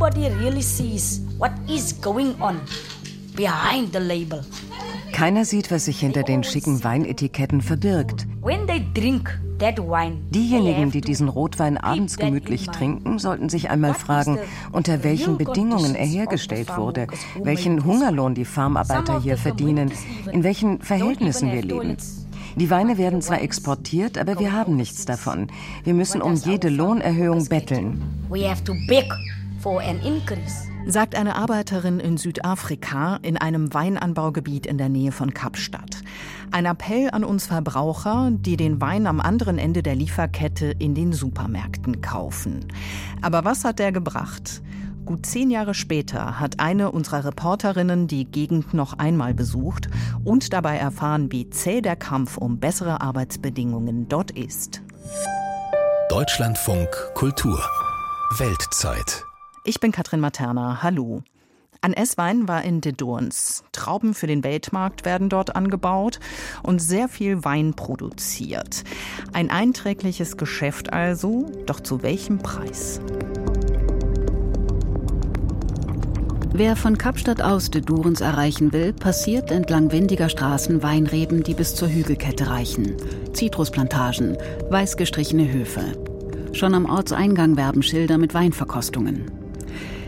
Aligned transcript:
nobody 0.00 0.28
really 0.42 0.62
sees 0.62 1.20
what 1.36 1.52
is 1.68 1.92
going 2.00 2.34
on 2.40 2.58
behind 3.36 3.92
the 3.92 4.00
label. 4.00 4.42
Keiner 5.12 5.44
sieht, 5.44 5.70
was 5.70 5.84
sich 5.84 6.00
hinter 6.00 6.22
den 6.22 6.42
schicken 6.42 6.82
Weinetiketten 6.82 7.60
verbirgt. 7.60 8.26
Diejenigen, 10.30 10.90
die 10.90 11.02
diesen 11.02 11.28
Rotwein 11.28 11.76
abends 11.76 12.16
gemütlich 12.16 12.66
trinken, 12.68 13.18
sollten 13.18 13.50
sich 13.50 13.68
einmal 13.68 13.92
fragen, 13.92 14.38
unter 14.72 15.04
welchen 15.04 15.36
Bedingungen 15.36 15.94
er 15.94 16.06
hergestellt 16.06 16.74
wurde, 16.78 17.06
welchen 17.42 17.84
Hungerlohn 17.84 18.34
die 18.34 18.46
Farmarbeiter 18.46 19.20
hier 19.20 19.36
verdienen, 19.36 19.92
in 20.32 20.44
welchen 20.44 20.80
Verhältnissen 20.80 21.52
wir 21.52 21.62
leben. 21.62 21.98
Die 22.56 22.70
Weine 22.70 22.96
werden 22.96 23.20
zwar 23.20 23.42
exportiert, 23.42 24.16
aber 24.16 24.38
wir 24.38 24.52
haben 24.52 24.76
nichts 24.76 25.04
davon. 25.04 25.48
Wir 25.84 25.92
müssen 25.92 26.22
um 26.22 26.34
jede 26.36 26.70
Lohnerhöhung 26.70 27.46
betteln. 27.48 28.00
we 28.30 28.48
have 28.48 28.64
to 28.64 28.72
beg. 28.88 29.04
Sagt 30.86 31.14
eine 31.14 31.36
Arbeiterin 31.36 32.00
in 32.00 32.16
Südafrika 32.16 33.18
in 33.20 33.36
einem 33.36 33.74
Weinanbaugebiet 33.74 34.64
in 34.64 34.78
der 34.78 34.88
Nähe 34.88 35.12
von 35.12 35.34
Kapstadt. 35.34 36.02
Ein 36.50 36.64
Appell 36.64 37.10
an 37.10 37.24
uns 37.24 37.46
Verbraucher, 37.46 38.30
die 38.32 38.56
den 38.56 38.80
Wein 38.80 39.06
am 39.06 39.20
anderen 39.20 39.58
Ende 39.58 39.82
der 39.82 39.94
Lieferkette 39.94 40.74
in 40.78 40.94
den 40.94 41.12
Supermärkten 41.12 42.00
kaufen. 42.00 42.68
Aber 43.20 43.44
was 43.44 43.64
hat 43.64 43.78
der 43.78 43.92
gebracht? 43.92 44.62
Gut 45.04 45.26
zehn 45.26 45.50
Jahre 45.50 45.74
später 45.74 46.40
hat 46.40 46.58
eine 46.58 46.90
unserer 46.92 47.26
Reporterinnen 47.26 48.06
die 48.06 48.24
Gegend 48.24 48.72
noch 48.72 48.98
einmal 48.98 49.34
besucht 49.34 49.90
und 50.24 50.54
dabei 50.54 50.78
erfahren, 50.78 51.30
wie 51.32 51.50
zäh 51.50 51.82
der 51.82 51.96
Kampf 51.96 52.38
um 52.38 52.58
bessere 52.60 53.02
Arbeitsbedingungen 53.02 54.08
dort 54.08 54.30
ist. 54.30 54.80
Deutschlandfunk 56.08 56.88
Kultur 57.14 57.62
Weltzeit 58.38 59.26
Ich 59.62 59.78
bin 59.78 59.92
Katrin 59.92 60.20
Materna. 60.20 60.82
Hallo. 60.82 61.22
An 61.82 61.92
Esswein 61.92 62.48
war 62.48 62.64
in 62.64 62.80
De 62.80 62.92
Doorns. 62.92 63.62
Trauben 63.72 64.14
für 64.14 64.26
den 64.26 64.42
Weltmarkt 64.42 65.04
werden 65.04 65.28
dort 65.28 65.54
angebaut 65.54 66.18
und 66.62 66.80
sehr 66.80 67.08
viel 67.08 67.44
Wein 67.44 67.74
produziert. 67.74 68.84
Ein 69.34 69.50
einträgliches 69.50 70.38
Geschäft 70.38 70.94
also, 70.94 71.52
doch 71.66 71.80
zu 71.80 72.02
welchem 72.02 72.38
Preis? 72.38 73.02
Wer 76.52 76.74
von 76.74 76.96
Kapstadt 76.96 77.42
aus 77.42 77.70
de 77.70 77.82
Durens 77.82 78.22
erreichen 78.22 78.72
will, 78.72 78.94
passiert 78.94 79.50
entlang 79.50 79.92
windiger 79.92 80.30
Straßen 80.30 80.82
Weinreben, 80.82 81.42
die 81.42 81.54
bis 81.54 81.74
zur 81.74 81.88
Hügelkette 81.88 82.48
reichen. 82.48 82.96
Zitrusplantagen, 83.34 84.38
weiß 84.70 84.96
gestrichene 84.96 85.52
Höfe. 85.52 85.84
Schon 86.52 86.74
am 86.74 86.86
Ortseingang 86.86 87.56
werben 87.58 87.82
Schilder 87.82 88.16
mit 88.16 88.32
Weinverkostungen. 88.34 89.39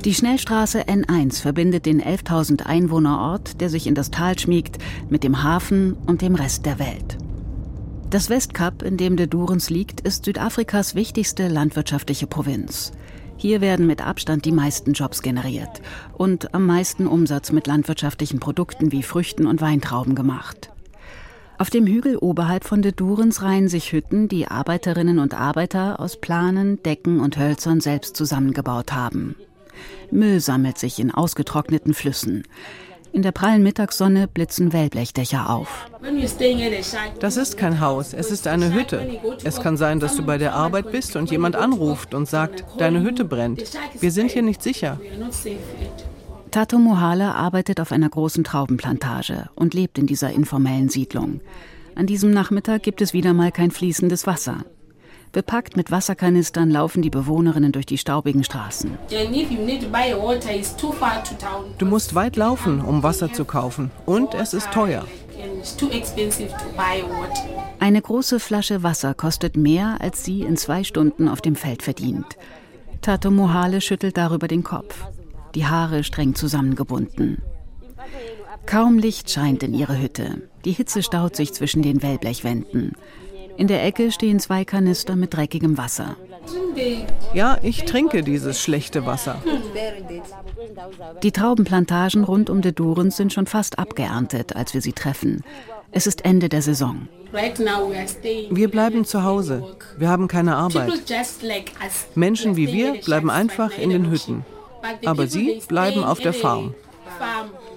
Die 0.05 0.14
Schnellstraße 0.14 0.89
N1 0.89 1.41
verbindet 1.41 1.86
den 1.86 2.03
11.000 2.03 2.62
Einwohnerort, 2.62 3.61
der 3.61 3.69
sich 3.69 3.86
in 3.86 3.95
das 3.95 4.11
Tal 4.11 4.36
schmiegt, 4.36 4.78
mit 5.08 5.22
dem 5.22 5.45
Hafen 5.45 5.92
und 5.92 6.22
dem 6.22 6.34
Rest 6.34 6.67
der 6.67 6.81
Welt. 6.81 7.19
Das 8.11 8.28
Westkap, 8.28 8.83
in 8.83 8.97
dem 8.97 9.17
de 9.17 9.28
Durens 9.28 9.70
liegt, 9.70 10.00
ist 10.00 10.25
Südafrikas 10.25 10.97
wichtigste 10.97 11.47
landwirtschaftliche 11.47 12.27
Provinz. 12.27 12.91
Hier 13.36 13.61
werden 13.61 13.86
mit 13.86 14.05
Abstand 14.05 14.45
die 14.45 14.50
meisten 14.50 14.92
Jobs 14.92 15.23
generiert 15.23 15.80
und 16.14 16.53
am 16.53 16.67
meisten 16.67 17.06
Umsatz 17.06 17.53
mit 17.53 17.69
landwirtschaftlichen 17.69 18.41
Produkten 18.41 18.91
wie 18.91 19.05
Früchten 19.05 19.47
und 19.47 19.61
Weintrauben 19.61 20.17
gemacht. 20.17 20.73
Auf 21.58 21.70
dem 21.70 21.86
Hügel 21.86 22.17
oberhalb 22.17 22.64
von 22.64 22.83
de 22.83 22.91
Durens 22.91 23.42
reihen 23.42 23.69
sich 23.69 23.92
Hütten, 23.92 24.27
die 24.27 24.48
Arbeiterinnen 24.48 25.20
und 25.20 25.34
Arbeiter 25.34 26.00
aus 26.00 26.20
Planen, 26.20 26.83
Decken 26.83 27.20
und 27.20 27.39
Hölzern 27.39 27.80
selbst 27.80 28.17
zusammengebaut 28.17 28.92
haben. 28.92 29.36
Müll 30.12 30.41
sammelt 30.41 30.78
sich 30.78 31.00
in 31.00 31.10
ausgetrockneten 31.10 31.94
Flüssen. 31.94 32.44
In 33.12 33.20
der 33.20 33.32
prallen 33.32 33.62
Mittagssonne 33.62 34.27
blitzen 34.27 34.72
Wellblechdächer 34.72 35.50
auf. 35.50 35.86
Das 37.20 37.36
ist 37.36 37.56
kein 37.58 37.80
Haus, 37.80 38.14
es 38.14 38.30
ist 38.30 38.46
eine 38.46 38.72
Hütte. 38.72 39.20
Es 39.45 39.61
kann 39.61 39.77
sein, 39.77 40.01
dass 40.01 40.17
du 40.17 40.22
bei 40.22 40.39
der 40.39 40.55
Arbeit 40.55 40.90
bist 40.90 41.14
und 41.17 41.30
jemand 41.30 41.55
anruft 41.55 42.14
und 42.14 42.27
sagt, 42.27 42.64
deine 42.78 43.02
Hütte 43.02 43.27
brennt. 43.27 43.62
Wir 44.01 44.11
sind 44.11 44.30
hier 44.30 44.42
nicht 44.42 44.62
sicher. 44.62 44.98
Tato 46.51 46.78
Mohale 46.78 47.34
arbeitet 47.34 47.80
auf 47.80 47.92
einer 47.92 48.08
großen 48.08 48.45
Traubenplantage 48.45 49.48
und 49.55 49.74
lebt 49.74 49.98
in 49.98 50.06
dieser 50.06 50.30
informellen 50.30 50.89
Siedlung. 50.89 51.40
An 51.95 52.06
diesem 52.06 52.30
Nachmittag 52.30 52.83
gibt 52.83 53.02
es 53.02 53.12
wieder 53.12 53.34
mal 53.34 53.52
kein 53.52 53.70
fließendes 53.70 54.27
Wasser. 54.27 54.64
Bepackt 55.33 55.79
mit 55.79 55.91
Wasserkanistern 55.91 56.70
laufen 56.70 57.01
die 57.01 57.09
Bewohnerinnen 57.09 57.73
durch 57.73 57.87
die 57.87 57.97
staubigen 57.97 58.45
Straßen. 58.45 58.98
Du 61.79 61.87
musst 61.87 62.15
weit 62.15 62.37
laufen, 62.37 62.81
um 62.83 63.03
Wasser 63.03 63.33
zu 63.33 63.47
kaufen. 63.47 63.91
Und 64.05 64.35
es 64.35 64.53
ist 64.53 64.70
teuer. 64.73 65.07
Eine 67.81 68.03
große 68.03 68.41
Flasche 68.41 68.83
Wasser 68.83 69.15
kostet 69.15 69.57
mehr, 69.57 69.97
als 70.01 70.23
sie 70.23 70.43
in 70.43 70.59
zwei 70.59 70.85
Stunden 70.85 71.29
auf 71.29 71.41
dem 71.41 71.57
Feld 71.57 71.83
verdient. 71.83 72.37
Tato 73.01 73.31
Mohale 73.31 73.81
schüttelt 73.81 74.19
darüber 74.19 74.49
den 74.49 74.63
Kopf, 74.63 75.07
die 75.55 75.67
Haare 75.67 76.05
streng 76.05 76.35
zusammengebunden. 76.35 77.43
Kaum 78.67 78.99
Licht 78.99 79.31
scheint 79.31 79.63
in 79.63 79.75
ihre 79.75 80.01
Hütte. 80.01 80.49
Die 80.64 80.73
Hitze 80.73 81.03
staut 81.03 81.35
sich 81.35 81.53
zwischen 81.53 81.83
den 81.83 82.03
Wellblechwänden. 82.03 82.93
In 83.57 83.67
der 83.67 83.85
Ecke 83.85 84.11
stehen 84.11 84.40
zwei 84.40 84.64
Kanister 84.64 85.17
mit 85.17 85.35
dreckigem 85.35 85.77
Wasser. 85.79 86.17
Ja, 87.35 87.58
ich 87.63 87.85
trinke 87.85 88.23
dieses 88.23 88.61
schlechte 88.61 89.07
Wasser. 89.07 89.42
Die 91.23 91.33
Traubenplantagen 91.33 92.24
rund 92.24 92.51
um 92.51 92.63
de 92.63 92.73
Durens 92.73 93.17
sind 93.17 93.33
schon 93.33 93.46
fast 93.46 93.79
abgeerntet, 93.79 94.57
als 94.57 94.74
wir 94.74 94.80
sie 94.80 94.92
treffen. 94.92 95.45
Es 95.90 96.07
ist 96.07 96.24
Ende 96.24 96.48
der 96.48 96.63
Saison. 96.63 97.08
Wir 98.51 98.70
bleiben 98.70 99.05
zu 99.05 99.24
Hause. 99.24 99.77
Wir 99.98 100.08
haben 100.08 100.29
keine 100.29 100.57
Arbeit. 100.57 100.92
Menschen 102.14 102.57
wie 102.57 102.73
wir 102.73 103.01
bleiben 103.01 103.30
einfach 103.30 103.77
in 103.79 103.90
den 103.90 104.11
Hütten. 104.11 104.45
Aber 105.05 105.27
sie 105.27 105.63
bleiben 105.69 106.05
auf 106.05 106.20
der 106.20 106.33
Farm. 106.33 106.74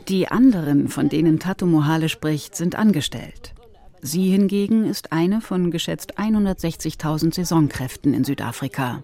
Die 0.07 0.27
anderen, 0.27 0.87
von 0.87 1.09
denen 1.09 1.39
Tato 1.39 1.65
Mohale 1.65 2.09
spricht, 2.09 2.55
sind 2.55 2.75
angestellt. 2.75 3.54
Sie 4.07 4.29
hingegen 4.29 4.85
ist 4.85 5.11
eine 5.11 5.41
von 5.41 5.71
geschätzt 5.71 6.19
160.000 6.19 7.33
Saisonkräften 7.33 8.13
in 8.13 8.23
Südafrika. 8.23 9.03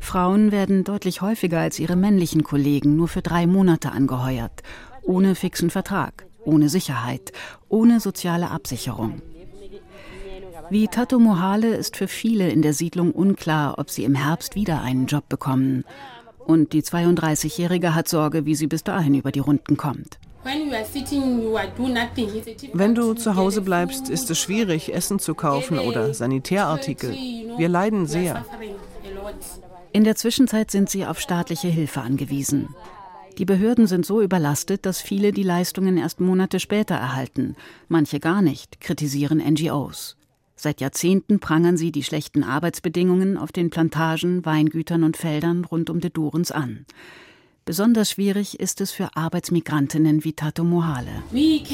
Frauen 0.00 0.52
werden 0.52 0.84
deutlich 0.84 1.22
häufiger 1.22 1.60
als 1.60 1.78
ihre 1.78 1.96
männlichen 1.96 2.44
Kollegen 2.44 2.96
nur 2.96 3.08
für 3.08 3.22
drei 3.22 3.46
Monate 3.46 3.92
angeheuert, 3.92 4.62
ohne 5.02 5.34
fixen 5.34 5.70
Vertrag, 5.70 6.26
ohne 6.44 6.68
Sicherheit, 6.68 7.32
ohne 7.70 7.98
soziale 8.00 8.50
Absicherung. 8.50 9.22
Wie 10.68 10.88
Tato 10.88 11.18
Mohale 11.18 11.74
ist 11.74 11.96
für 11.96 12.06
viele 12.06 12.50
in 12.50 12.60
der 12.60 12.74
Siedlung 12.74 13.12
unklar, 13.12 13.78
ob 13.78 13.88
sie 13.88 14.04
im 14.04 14.14
Herbst 14.14 14.56
wieder 14.56 14.82
einen 14.82 15.06
Job 15.06 15.30
bekommen. 15.30 15.84
Und 16.44 16.74
die 16.74 16.82
32-Jährige 16.82 17.94
hat 17.94 18.08
Sorge, 18.08 18.44
wie 18.44 18.56
sie 18.56 18.66
bis 18.66 18.84
dahin 18.84 19.14
über 19.14 19.32
die 19.32 19.40
Runden 19.40 19.78
kommt. 19.78 20.18
Wenn 22.72 22.94
du 22.94 23.14
zu 23.14 23.34
Hause 23.34 23.60
bleibst, 23.62 24.08
ist 24.08 24.30
es 24.30 24.38
schwierig, 24.38 24.94
Essen 24.94 25.18
zu 25.18 25.34
kaufen 25.34 25.78
oder 25.78 26.14
Sanitärartikel. 26.14 27.10
Wir 27.10 27.68
leiden 27.68 28.06
sehr. 28.06 28.44
In 29.92 30.04
der 30.04 30.14
Zwischenzeit 30.14 30.70
sind 30.70 30.88
sie 30.88 31.04
auf 31.06 31.20
staatliche 31.20 31.68
Hilfe 31.68 32.00
angewiesen. 32.00 32.68
Die 33.38 33.44
Behörden 33.44 33.86
sind 33.86 34.06
so 34.06 34.22
überlastet, 34.22 34.86
dass 34.86 35.00
viele 35.00 35.32
die 35.32 35.42
Leistungen 35.42 35.98
erst 35.98 36.20
Monate 36.20 36.60
später 36.60 36.94
erhalten. 36.94 37.56
Manche 37.88 38.20
gar 38.20 38.40
nicht, 38.40 38.80
kritisieren 38.80 39.38
NGOs. 39.38 40.16
Seit 40.54 40.80
Jahrzehnten 40.80 41.38
prangern 41.38 41.76
sie 41.76 41.92
die 41.92 42.02
schlechten 42.02 42.42
Arbeitsbedingungen 42.42 43.36
auf 43.36 43.52
den 43.52 43.68
Plantagen, 43.68 44.44
Weingütern 44.46 45.02
und 45.02 45.18
Feldern 45.18 45.66
rund 45.66 45.90
um 45.90 46.00
de 46.00 46.10
Durens 46.10 46.50
an. 46.50 46.86
Besonders 47.66 48.10
schwierig 48.12 48.60
ist 48.60 48.80
es 48.80 48.92
für 48.92 49.16
Arbeitsmigrantinnen 49.16 50.22
wie 50.22 50.34
Tato 50.34 50.62
Mohale. 50.62 51.10
Wir 51.32 51.64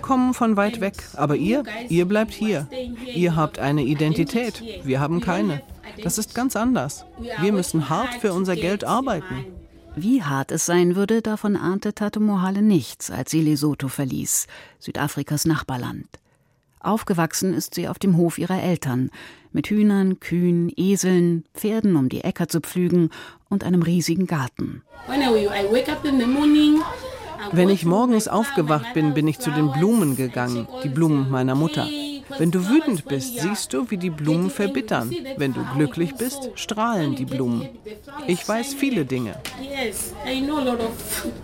kommen 0.00 0.34
von 0.34 0.56
weit 0.58 0.82
weg, 0.82 1.08
aber 1.14 1.36
ihr, 1.36 1.64
ihr 1.88 2.04
bleibt 2.04 2.34
hier. 2.34 2.68
Ihr 3.14 3.34
habt 3.34 3.58
eine 3.58 3.82
Identität, 3.82 4.62
wir 4.84 5.00
haben 5.00 5.22
keine. 5.22 5.62
Das 6.04 6.18
ist 6.18 6.34
ganz 6.34 6.54
anders. 6.54 7.06
Wir 7.40 7.52
müssen 7.52 7.88
hart 7.88 8.12
für 8.12 8.34
unser 8.34 8.56
Geld 8.56 8.84
arbeiten. 8.84 9.46
Wie 9.96 10.22
hart 10.22 10.52
es 10.52 10.66
sein 10.66 10.96
würde, 10.96 11.22
davon 11.22 11.56
ahnte 11.56 11.94
Tato 11.94 12.20
Mohale 12.20 12.60
nichts, 12.60 13.10
als 13.10 13.30
sie 13.30 13.40
Lesotho 13.40 13.88
verließ, 13.88 14.48
Südafrikas 14.80 15.46
Nachbarland. 15.46 16.06
Aufgewachsen 16.80 17.54
ist 17.54 17.74
sie 17.74 17.88
auf 17.88 17.98
dem 17.98 18.16
Hof 18.16 18.38
ihrer 18.38 18.62
Eltern, 18.62 19.10
mit 19.52 19.68
Hühnern, 19.68 20.18
Kühen, 20.18 20.72
Eseln, 20.76 21.44
Pferden, 21.54 21.96
um 21.96 22.08
die 22.08 22.24
Äcker 22.24 22.48
zu 22.48 22.60
pflügen 22.60 23.10
und 23.48 23.64
einem 23.64 23.82
riesigen 23.82 24.26
Garten. 24.26 24.82
Wenn 27.52 27.68
ich 27.68 27.84
morgens 27.84 28.28
aufgewacht 28.28 28.94
bin, 28.94 29.14
bin 29.14 29.28
ich 29.28 29.38
zu 29.38 29.50
den 29.50 29.72
Blumen 29.72 30.16
gegangen, 30.16 30.66
die 30.84 30.88
Blumen 30.88 31.30
meiner 31.30 31.54
Mutter. 31.54 31.86
Wenn 32.38 32.50
du 32.50 32.68
wütend 32.68 33.06
bist, 33.06 33.38
siehst 33.40 33.72
du, 33.72 33.90
wie 33.90 33.96
die 33.96 34.10
Blumen 34.10 34.50
verbittern. 34.50 35.14
Wenn 35.36 35.52
du 35.52 35.64
glücklich 35.74 36.14
bist, 36.14 36.50
strahlen 36.54 37.16
die 37.16 37.24
Blumen. 37.24 37.68
Ich 38.26 38.46
weiß 38.46 38.74
viele 38.74 39.04
Dinge. 39.04 39.36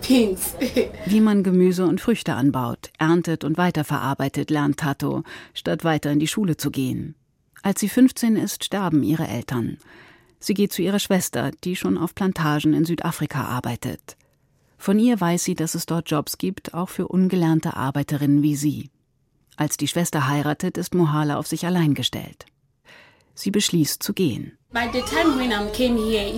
Wie 1.05 1.21
man 1.21 1.43
Gemüse 1.43 1.85
und 1.85 2.01
Früchte 2.01 2.33
anbaut, 2.33 2.91
erntet 2.97 3.43
und 3.43 3.57
weiterverarbeitet, 3.57 4.49
lernt 4.49 4.77
Tato, 4.77 5.23
statt 5.53 5.83
weiter 5.83 6.11
in 6.11 6.19
die 6.19 6.27
Schule 6.27 6.57
zu 6.57 6.71
gehen. 6.71 7.15
Als 7.63 7.79
sie 7.79 7.89
15 7.89 8.35
ist, 8.35 8.63
sterben 8.63 9.03
ihre 9.03 9.27
Eltern. 9.27 9.77
Sie 10.39 10.53
geht 10.53 10.71
zu 10.71 10.81
ihrer 10.81 10.99
Schwester, 10.99 11.51
die 11.63 11.75
schon 11.75 11.97
auf 11.97 12.15
Plantagen 12.15 12.73
in 12.73 12.85
Südafrika 12.85 13.45
arbeitet. 13.45 14.15
Von 14.77 14.99
ihr 14.99 15.19
weiß 15.19 15.43
sie, 15.43 15.55
dass 15.55 15.75
es 15.75 15.85
dort 15.85 16.09
Jobs 16.09 16.37
gibt, 16.37 16.73
auch 16.73 16.89
für 16.89 17.07
ungelernte 17.07 17.75
Arbeiterinnen 17.75 18.43
wie 18.43 18.55
sie. 18.55 18.89
Als 19.57 19.75
die 19.75 19.87
Schwester 19.87 20.27
heiratet, 20.27 20.77
ist 20.77 20.93
Mohala 20.93 21.37
auf 21.37 21.47
sich 21.47 21.65
allein 21.65 21.95
gestellt. 21.95 22.45
Sie 23.33 23.51
beschließt 23.51 24.01
zu 24.01 24.13
gehen. 24.13 24.53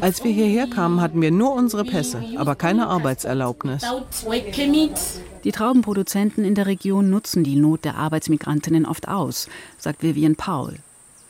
Als 0.01 0.23
wir 0.23 0.31
hierher 0.31 0.67
kamen, 0.67 1.01
hatten 1.01 1.21
wir 1.21 1.31
nur 1.31 1.53
unsere 1.53 1.83
Pässe, 1.83 2.23
aber 2.37 2.55
keine 2.55 2.87
Arbeitserlaubnis. 2.87 3.83
Die 5.43 5.51
Traubenproduzenten 5.51 6.43
in 6.45 6.55
der 6.55 6.65
Region 6.65 7.09
nutzen 7.09 7.43
die 7.43 7.55
Not 7.55 7.85
der 7.85 7.95
Arbeitsmigrantinnen 7.95 8.85
oft 8.85 9.07
aus, 9.07 9.47
sagt 9.77 10.03
Vivian 10.03 10.35
Paul. 10.35 10.77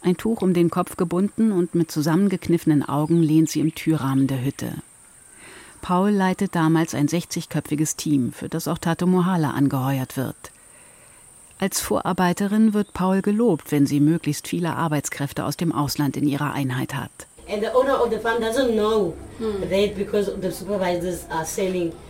Ein 0.01 0.18
Tuch 0.18 0.42
um 0.42 0.53
den 0.53 0.69
Kopf 0.69 0.95
gebunden 0.95 1.51
und 1.51 1.75
mit 1.75 1.92
zusammengekniffenen 1.92 2.88
Augen 2.88 3.21
lehnt 3.21 3.50
sie 3.50 3.59
im 3.59 3.74
Türrahmen 3.74 4.27
der 4.27 4.44
Hütte. 4.44 4.74
Paul 5.81 6.12
leitet 6.12 6.56
damals 6.56 6.94
ein 6.94 7.07
60-köpfiges 7.07 7.95
Team, 7.95 8.33
für 8.33 8.50
das 8.50 8.68
auch 8.68 8.77
Tato 8.77 9.07
Mohala 9.07 9.51
angeheuert 9.51 10.18
wird. 10.18 10.51
Als 11.61 11.81
Vorarbeiterin 11.81 12.73
wird 12.73 12.94
Paul 12.94 13.21
gelobt, 13.21 13.73
wenn 13.73 13.85
sie 13.85 14.00
möglichst 14.00 14.47
viele 14.47 14.77
Arbeitskräfte 14.77 15.44
aus 15.44 15.57
dem 15.57 15.73
Ausland 15.73 16.15
in 16.15 16.25
ihrer 16.25 16.53
Einheit 16.53 16.95
hat. 16.95 17.11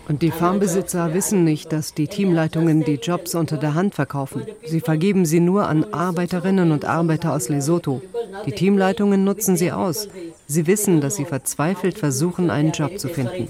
Und 0.07 0.21
die 0.21 0.31
Farmbesitzer 0.31 1.13
wissen 1.15 1.43
nicht, 1.43 1.71
dass 1.71 1.93
die 1.95 2.07
Teamleitungen 2.07 2.83
die 2.83 2.95
Jobs 2.95 3.33
unter 3.33 3.57
der 3.57 3.73
Hand 3.73 3.95
verkaufen. 3.95 4.45
Sie 4.67 4.81
vergeben 4.81 5.25
sie 5.25 5.39
nur 5.39 5.67
an 5.67 5.83
Arbeiterinnen 5.93 6.71
und 6.71 6.85
Arbeiter 6.85 7.33
aus 7.33 7.49
Lesotho. 7.49 8.03
Die 8.45 8.51
Teamleitungen 8.51 9.23
nutzen 9.23 9.57
sie 9.57 9.71
aus. 9.71 10.09
Sie 10.45 10.67
wissen, 10.67 11.01
dass 11.01 11.15
sie 11.15 11.25
verzweifelt 11.25 11.97
versuchen, 11.97 12.51
einen 12.51 12.71
Job 12.71 12.99
zu 12.99 13.07
finden. 13.07 13.49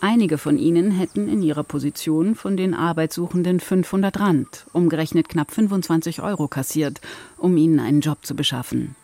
Einige 0.00 0.38
von 0.38 0.58
ihnen 0.58 0.92
hätten 0.92 1.28
in 1.28 1.42
ihrer 1.42 1.64
Position 1.64 2.36
von 2.36 2.56
den 2.56 2.72
Arbeitssuchenden 2.72 3.58
500 3.58 4.20
Rand, 4.20 4.66
umgerechnet 4.72 5.28
knapp 5.28 5.50
25 5.50 6.22
Euro 6.22 6.46
kassiert, 6.46 7.00
um 7.36 7.56
ihnen 7.56 7.80
einen 7.80 8.00
Job 8.00 8.18
zu 8.22 8.36
beschaffen. 8.36 8.94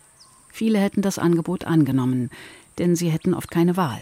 Viele 0.51 0.79
hätten 0.79 1.01
das 1.01 1.19
Angebot 1.19 1.65
angenommen, 1.65 2.29
denn 2.77 2.95
sie 2.95 3.09
hätten 3.09 3.33
oft 3.33 3.51
keine 3.51 3.75
Wahl. 3.75 3.99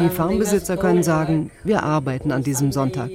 Die 0.00 0.08
Farmbesitzer 0.08 0.76
können 0.76 1.02
sagen, 1.02 1.50
wir 1.64 1.82
arbeiten 1.82 2.32
an 2.32 2.42
diesem 2.42 2.70
Sonntag. 2.70 3.10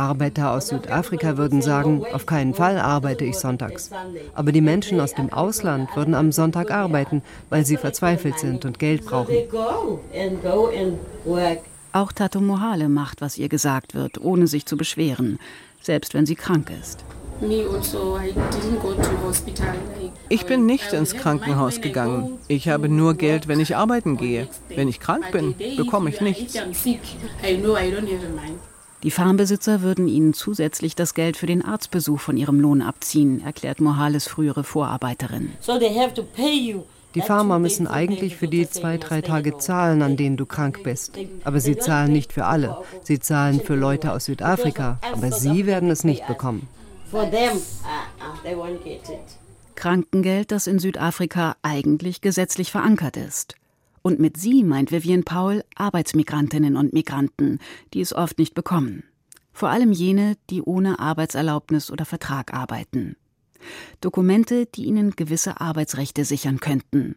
Arbeiter 0.00 0.52
aus 0.52 0.68
Südafrika 0.68 1.36
würden 1.36 1.60
sagen, 1.62 2.04
auf 2.12 2.26
keinen 2.26 2.54
Fall 2.54 2.78
arbeite 2.78 3.24
ich 3.24 3.36
sonntags. 3.36 3.90
Aber 4.34 4.50
die 4.50 4.60
Menschen 4.60 4.98
aus 5.00 5.14
dem 5.14 5.32
Ausland 5.32 5.94
würden 5.94 6.14
am 6.14 6.32
Sonntag 6.32 6.70
arbeiten, 6.70 7.22
weil 7.50 7.66
sie 7.66 7.76
verzweifelt 7.76 8.38
sind 8.38 8.64
und 8.64 8.78
Geld 8.78 9.04
brauchen. 9.04 9.34
Auch 11.92 12.12
Tato 12.12 12.40
Mohale 12.40 12.88
macht, 12.88 13.20
was 13.20 13.36
ihr 13.36 13.48
gesagt 13.48 13.94
wird, 13.94 14.20
ohne 14.20 14.46
sich 14.46 14.64
zu 14.64 14.76
beschweren, 14.76 15.38
selbst 15.82 16.14
wenn 16.14 16.24
sie 16.24 16.36
krank 16.36 16.70
ist. 16.80 17.04
Also, 17.42 18.20
ich 20.28 20.44
bin 20.44 20.66
nicht 20.66 20.92
ins 20.92 21.14
Krankenhaus 21.14 21.80
gegangen. 21.80 22.38
Ich 22.48 22.68
habe 22.68 22.88
nur 22.88 23.14
Geld, 23.14 23.48
wenn 23.48 23.60
ich 23.60 23.76
arbeiten 23.76 24.16
gehe. 24.16 24.46
Wenn 24.68 24.88
ich 24.88 25.00
krank 25.00 25.32
bin, 25.32 25.54
bekomme 25.76 26.10
ich 26.10 26.20
nichts. 26.20 26.58
Die 29.02 29.10
Farmbesitzer 29.10 29.80
würden 29.80 30.08
ihnen 30.08 30.34
zusätzlich 30.34 30.94
das 30.94 31.14
Geld 31.14 31.36
für 31.36 31.46
den 31.46 31.64
Arztbesuch 31.64 32.20
von 32.20 32.36
ihrem 32.36 32.60
Lohn 32.60 32.82
abziehen, 32.82 33.42
erklärt 33.42 33.80
Mohales 33.80 34.28
frühere 34.28 34.62
Vorarbeiterin. 34.62 35.52
Die 37.14 37.22
Farmer 37.22 37.58
müssen 37.58 37.86
eigentlich 37.88 38.36
für 38.36 38.46
die 38.46 38.68
zwei, 38.68 38.98
drei 38.98 39.20
Tage 39.20 39.58
zahlen, 39.58 40.02
an 40.02 40.16
denen 40.16 40.36
du 40.36 40.46
krank 40.46 40.82
bist. 40.84 41.18
Aber 41.44 41.60
sie 41.60 41.76
zahlen 41.76 42.12
nicht 42.12 42.32
für 42.32 42.44
alle. 42.44 42.76
Sie 43.02 43.18
zahlen 43.18 43.60
für 43.60 43.74
Leute 43.74 44.12
aus 44.12 44.26
Südafrika. 44.26 45.00
Aber 45.12 45.32
sie 45.32 45.66
werden 45.66 45.90
es 45.90 46.04
nicht 46.04 46.26
bekommen. 46.26 46.68
Krankengeld, 49.74 50.52
das 50.52 50.66
in 50.66 50.78
Südafrika 50.78 51.56
eigentlich 51.62 52.20
gesetzlich 52.20 52.70
verankert 52.70 53.16
ist. 53.16 53.56
Und 54.02 54.18
mit 54.18 54.36
sie 54.36 54.64
meint 54.64 54.92
Vivian 54.92 55.24
Paul 55.24 55.64
Arbeitsmigrantinnen 55.74 56.76
und 56.76 56.92
Migranten, 56.92 57.58
die 57.92 58.00
es 58.00 58.14
oft 58.14 58.38
nicht 58.38 58.54
bekommen. 58.54 59.04
Vor 59.52 59.68
allem 59.68 59.92
jene, 59.92 60.36
die 60.48 60.62
ohne 60.62 60.98
Arbeitserlaubnis 60.98 61.90
oder 61.90 62.04
Vertrag 62.04 62.54
arbeiten. 62.54 63.16
Dokumente, 64.00 64.66
die 64.66 64.86
ihnen 64.86 65.10
gewisse 65.10 65.60
Arbeitsrechte 65.60 66.24
sichern 66.24 66.60
könnten. 66.60 67.16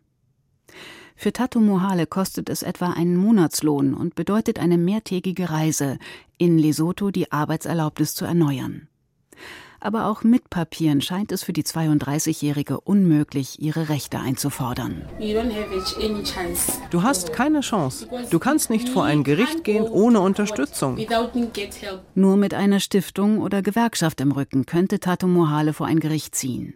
Für 1.15 1.31
Tato 1.31 1.59
Mohale 1.59 2.05
kostet 2.05 2.49
es 2.49 2.63
etwa 2.63 2.89
einen 2.89 3.15
Monatslohn 3.15 3.93
und 3.93 4.15
bedeutet 4.15 4.59
eine 4.59 4.77
mehrtägige 4.77 5.51
Reise, 5.51 5.99
in 6.37 6.57
Lesotho 6.57 7.11
die 7.11 7.31
Arbeitserlaubnis 7.31 8.13
zu 8.15 8.25
erneuern 8.25 8.89
aber 9.83 10.07
auch 10.07 10.23
mit 10.23 10.49
Papieren 10.49 11.01
scheint 11.01 11.31
es 11.31 11.43
für 11.43 11.53
die 11.53 11.63
32-Jährige 11.63 12.79
unmöglich, 12.79 13.61
ihre 13.61 13.89
Rechte 13.89 14.19
einzufordern. 14.19 15.01
Du 16.89 17.03
hast 17.03 17.33
keine 17.33 17.59
Chance. 17.61 18.07
Du 18.29 18.39
kannst 18.39 18.69
nicht 18.69 18.89
vor 18.89 19.03
ein 19.03 19.23
Gericht 19.23 19.63
gehen 19.63 19.83
ohne 19.83 20.21
Unterstützung. 20.21 20.97
Nur 22.15 22.37
mit 22.37 22.53
einer 22.53 22.79
Stiftung 22.79 23.39
oder 23.39 23.61
Gewerkschaft 23.61 24.21
im 24.21 24.31
Rücken 24.31 24.65
könnte 24.65 24.99
Tato 24.99 25.27
Mohale 25.27 25.73
vor 25.73 25.87
ein 25.87 25.99
Gericht 25.99 26.35
ziehen. 26.35 26.75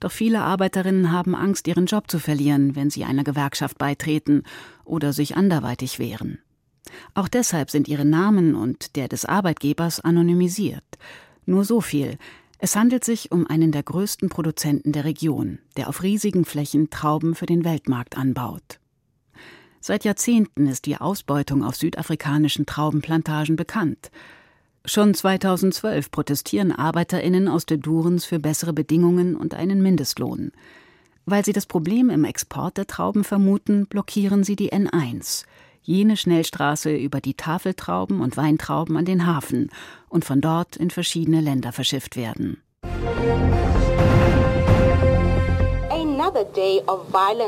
Doch 0.00 0.12
viele 0.12 0.40
Arbeiterinnen 0.40 1.12
haben 1.12 1.34
Angst, 1.34 1.66
ihren 1.66 1.86
Job 1.86 2.10
zu 2.10 2.18
verlieren, 2.18 2.76
wenn 2.76 2.90
sie 2.90 3.04
einer 3.04 3.24
Gewerkschaft 3.24 3.78
beitreten 3.78 4.42
oder 4.84 5.12
sich 5.12 5.36
anderweitig 5.36 5.98
wehren. 5.98 6.38
Auch 7.14 7.28
deshalb 7.28 7.70
sind 7.70 7.88
ihre 7.88 8.04
Namen 8.04 8.54
und 8.54 8.96
der 8.96 9.08
des 9.08 9.24
Arbeitgebers 9.24 10.00
anonymisiert. 10.00 10.84
Nur 11.48 11.64
so 11.64 11.80
viel. 11.80 12.18
Es 12.58 12.76
handelt 12.76 13.04
sich 13.04 13.32
um 13.32 13.46
einen 13.46 13.72
der 13.72 13.82
größten 13.82 14.28
Produzenten 14.28 14.92
der 14.92 15.06
Region, 15.06 15.60
der 15.78 15.88
auf 15.88 16.02
riesigen 16.02 16.44
Flächen 16.44 16.90
Trauben 16.90 17.34
für 17.34 17.46
den 17.46 17.64
Weltmarkt 17.64 18.18
anbaut. 18.18 18.78
Seit 19.80 20.04
Jahrzehnten 20.04 20.66
ist 20.66 20.84
die 20.84 20.98
Ausbeutung 20.98 21.64
auf 21.64 21.74
südafrikanischen 21.74 22.66
Traubenplantagen 22.66 23.56
bekannt. 23.56 24.10
Schon 24.84 25.14
2012 25.14 26.10
protestieren 26.10 26.70
Arbeiterinnen 26.70 27.48
aus 27.48 27.64
der 27.64 27.78
Durens 27.78 28.26
für 28.26 28.38
bessere 28.38 28.74
Bedingungen 28.74 29.34
und 29.34 29.54
einen 29.54 29.80
Mindestlohn. 29.80 30.52
Weil 31.24 31.46
sie 31.46 31.54
das 31.54 31.64
Problem 31.64 32.10
im 32.10 32.24
Export 32.24 32.76
der 32.76 32.86
Trauben 32.86 33.24
vermuten, 33.24 33.86
blockieren 33.86 34.44
sie 34.44 34.56
die 34.56 34.70
N1, 34.74 35.46
jene 35.82 36.16
Schnellstraße 36.16 36.94
über 36.94 37.20
die 37.20 37.34
Tafeltrauben 37.34 38.20
und 38.20 38.36
Weintrauben 38.36 38.96
an 38.96 39.04
den 39.04 39.26
Hafen 39.26 39.70
und 40.08 40.24
von 40.24 40.40
dort 40.40 40.76
in 40.76 40.90
verschiedene 40.90 41.40
Länder 41.40 41.72
verschifft 41.72 42.16
werden. 42.16 42.62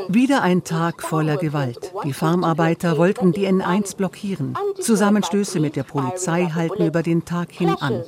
Wieder 0.09 0.41
ein 0.41 0.63
Tag 0.63 1.01
voller 1.01 1.37
Gewalt. 1.37 1.91
Die 2.03 2.13
Farmarbeiter 2.13 2.97
wollten 2.97 3.31
die 3.31 3.47
N1 3.47 3.95
blockieren. 3.95 4.57
Zusammenstöße 4.79 5.59
mit 5.59 5.75
der 5.75 5.83
Polizei 5.83 6.45
halten 6.45 6.85
über 6.85 7.03
den 7.03 7.25
Tag 7.25 7.51
hin 7.51 7.75
an. 7.79 8.03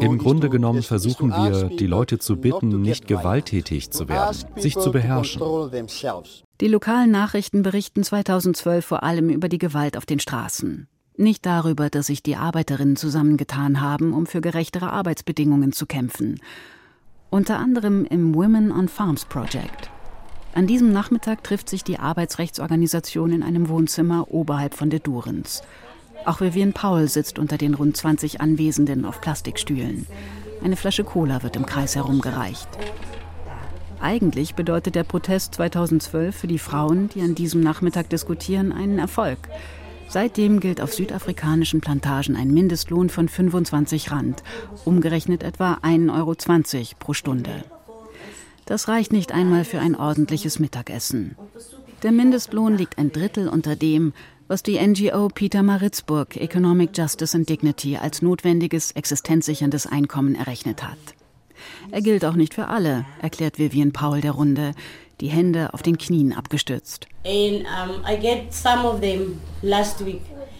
Im 0.00 0.18
Grunde 0.18 0.50
genommen 0.50 0.82
versuchen 0.82 1.30
wir, 1.30 1.64
die 1.64 1.86
Leute 1.86 2.18
zu 2.18 2.36
bitten, 2.36 2.82
nicht 2.82 3.06
gewalttätig 3.06 3.90
zu 3.90 4.08
werden, 4.08 4.36
sich 4.56 4.76
zu 4.78 4.90
beherrschen. 4.90 5.42
Die 6.60 6.68
lokalen 6.68 7.10
Nachrichten 7.10 7.62
berichten 7.62 8.04
2012 8.04 8.84
vor 8.84 9.02
allem 9.02 9.28
über 9.28 9.48
die 9.48 9.58
Gewalt 9.58 9.96
auf 9.96 10.06
den 10.06 10.20
Straßen. 10.20 10.88
Nicht 11.16 11.46
darüber, 11.46 11.90
dass 11.90 12.06
sich 12.06 12.22
die 12.24 12.36
Arbeiterinnen 12.36 12.96
zusammengetan 12.96 13.80
haben, 13.80 14.12
um 14.12 14.26
für 14.26 14.40
gerechtere 14.40 14.90
Arbeitsbedingungen 14.90 15.72
zu 15.72 15.86
kämpfen. 15.86 16.40
Unter 17.34 17.58
anderem 17.58 18.04
im 18.04 18.32
Women 18.32 18.70
on 18.70 18.86
Farms 18.86 19.24
Project. 19.24 19.90
An 20.54 20.68
diesem 20.68 20.92
Nachmittag 20.92 21.42
trifft 21.42 21.68
sich 21.68 21.82
die 21.82 21.98
Arbeitsrechtsorganisation 21.98 23.32
in 23.32 23.42
einem 23.42 23.68
Wohnzimmer 23.68 24.30
oberhalb 24.30 24.74
von 24.74 24.88
der 24.88 25.00
Durens. 25.00 25.64
Auch 26.26 26.40
Vivian 26.40 26.72
Paul 26.72 27.08
sitzt 27.08 27.40
unter 27.40 27.58
den 27.58 27.74
rund 27.74 27.96
20 27.96 28.40
Anwesenden 28.40 29.04
auf 29.04 29.20
Plastikstühlen. 29.20 30.06
Eine 30.62 30.76
Flasche 30.76 31.02
Cola 31.02 31.42
wird 31.42 31.56
im 31.56 31.66
Kreis 31.66 31.96
herumgereicht. 31.96 32.68
Eigentlich 34.00 34.54
bedeutet 34.54 34.94
der 34.94 35.02
Protest 35.02 35.56
2012 35.56 36.36
für 36.36 36.46
die 36.46 36.60
Frauen, 36.60 37.08
die 37.08 37.20
an 37.20 37.34
diesem 37.34 37.62
Nachmittag 37.62 38.10
diskutieren, 38.10 38.70
einen 38.70 39.00
Erfolg. 39.00 39.38
Seitdem 40.08 40.60
gilt 40.60 40.80
auf 40.80 40.92
südafrikanischen 40.94 41.80
Plantagen 41.80 42.36
ein 42.36 42.52
Mindestlohn 42.52 43.08
von 43.08 43.28
25 43.28 44.10
Rand, 44.10 44.42
umgerechnet 44.84 45.42
etwa 45.42 45.74
1,20 45.82 46.14
Euro 46.16 46.34
pro 46.98 47.12
Stunde. 47.12 47.64
Das 48.66 48.88
reicht 48.88 49.12
nicht 49.12 49.32
einmal 49.32 49.64
für 49.64 49.80
ein 49.80 49.94
ordentliches 49.94 50.58
Mittagessen. 50.58 51.36
Der 52.02 52.12
Mindestlohn 52.12 52.76
liegt 52.76 52.98
ein 52.98 53.12
Drittel 53.12 53.48
unter 53.48 53.76
dem, 53.76 54.12
was 54.46 54.62
die 54.62 54.78
NGO 54.78 55.28
Peter 55.28 55.62
Maritzburg 55.62 56.36
Economic 56.36 56.96
Justice 56.96 57.36
and 57.36 57.48
Dignity 57.48 57.96
als 57.96 58.22
notwendiges 58.22 58.92
existenzsicherndes 58.92 59.86
Einkommen 59.86 60.34
errechnet 60.34 60.82
hat. 60.82 60.98
Er 61.90 62.02
gilt 62.02 62.24
auch 62.24 62.34
nicht 62.34 62.54
für 62.54 62.68
alle, 62.68 63.06
erklärt 63.20 63.58
Vivian 63.58 63.92
Paul 63.92 64.20
der 64.20 64.32
Runde, 64.32 64.72
die 65.20 65.28
Hände 65.28 65.72
auf 65.72 65.82
den 65.82 65.98
Knien 65.98 66.32
abgestützt. 66.32 67.06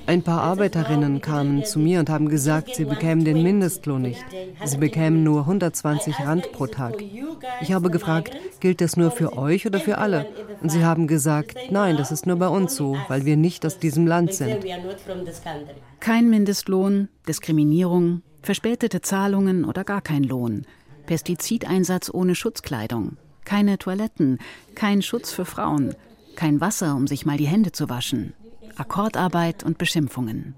Ein 0.07 0.23
paar 0.23 0.43
Arbeiterinnen 0.43 1.23
kamen 1.23 1.65
zu 1.65 1.79
mir 1.79 2.01
und 2.01 2.11
haben 2.11 2.29
gesagt, 2.29 2.75
sie 2.75 2.85
bekämen 2.85 3.25
den 3.25 3.43
Mindestlohn 3.43 4.03
nicht. 4.03 4.25
Sie 4.65 4.77
bekämen 4.77 5.25
nur 5.25 5.41
120 5.41 6.21
Rand 6.21 6.53
pro 6.53 6.67
Tag. 6.67 7.03
Ich 7.63 7.73
habe 7.73 7.91
gefragt, 7.91 8.37
gilt 8.61 8.83
das 8.83 8.99
nur 8.99 9.11
für 9.11 9.39
euch 9.39 9.67
oder 9.67 9.81
für 9.81 9.97
alle? 9.99 10.27
Und 10.61 10.69
sie 10.71 10.85
haben 10.85 11.07
gesagt, 11.07 11.57
nein, 11.71 11.97
das 11.97 12.13
ist 12.13 12.27
nur 12.27 12.37
bei 12.37 12.49
uns 12.49 12.77
so, 12.77 12.97
weil 13.09 13.25
wir 13.25 13.39
nicht 13.39 13.65
aus 13.65 13.79
diesem 13.79 14.07
Land 14.07 14.35
sind. 14.35 14.59
Kein 16.01 16.29
Mindestlohn, 16.29 17.09
Diskriminierung, 17.27 18.21
verspätete 18.43 19.01
Zahlungen 19.01 19.65
oder 19.65 19.85
gar 19.85 20.03
kein 20.03 20.23
Lohn. 20.23 20.67
Pestizideinsatz 21.07 22.11
ohne 22.13 22.35
Schutzkleidung, 22.35 23.17
keine 23.45 23.79
Toiletten, 23.79 24.39
kein 24.75 25.03
Schutz 25.03 25.33
für 25.33 25.45
Frauen, 25.45 25.95
kein 26.37 26.61
Wasser, 26.61 26.95
um 26.95 27.07
sich 27.07 27.27
mal 27.27 27.37
die 27.37 27.47
Hände 27.47 27.73
zu 27.73 27.89
waschen, 27.89 28.33
Akkordarbeit 28.77 29.63
und 29.63 29.79
Beschimpfungen. 29.79 30.55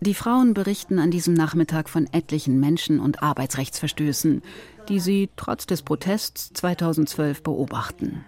Die 0.00 0.14
Frauen 0.14 0.52
berichten 0.54 0.98
an 0.98 1.10
diesem 1.10 1.34
Nachmittag 1.34 1.88
von 1.88 2.06
etlichen 2.12 2.60
Menschen- 2.60 3.00
und 3.00 3.22
Arbeitsrechtsverstößen, 3.22 4.42
die 4.88 5.00
sie 5.00 5.30
trotz 5.36 5.66
des 5.66 5.82
Protests 5.82 6.52
2012 6.52 7.42
beobachten. 7.42 8.24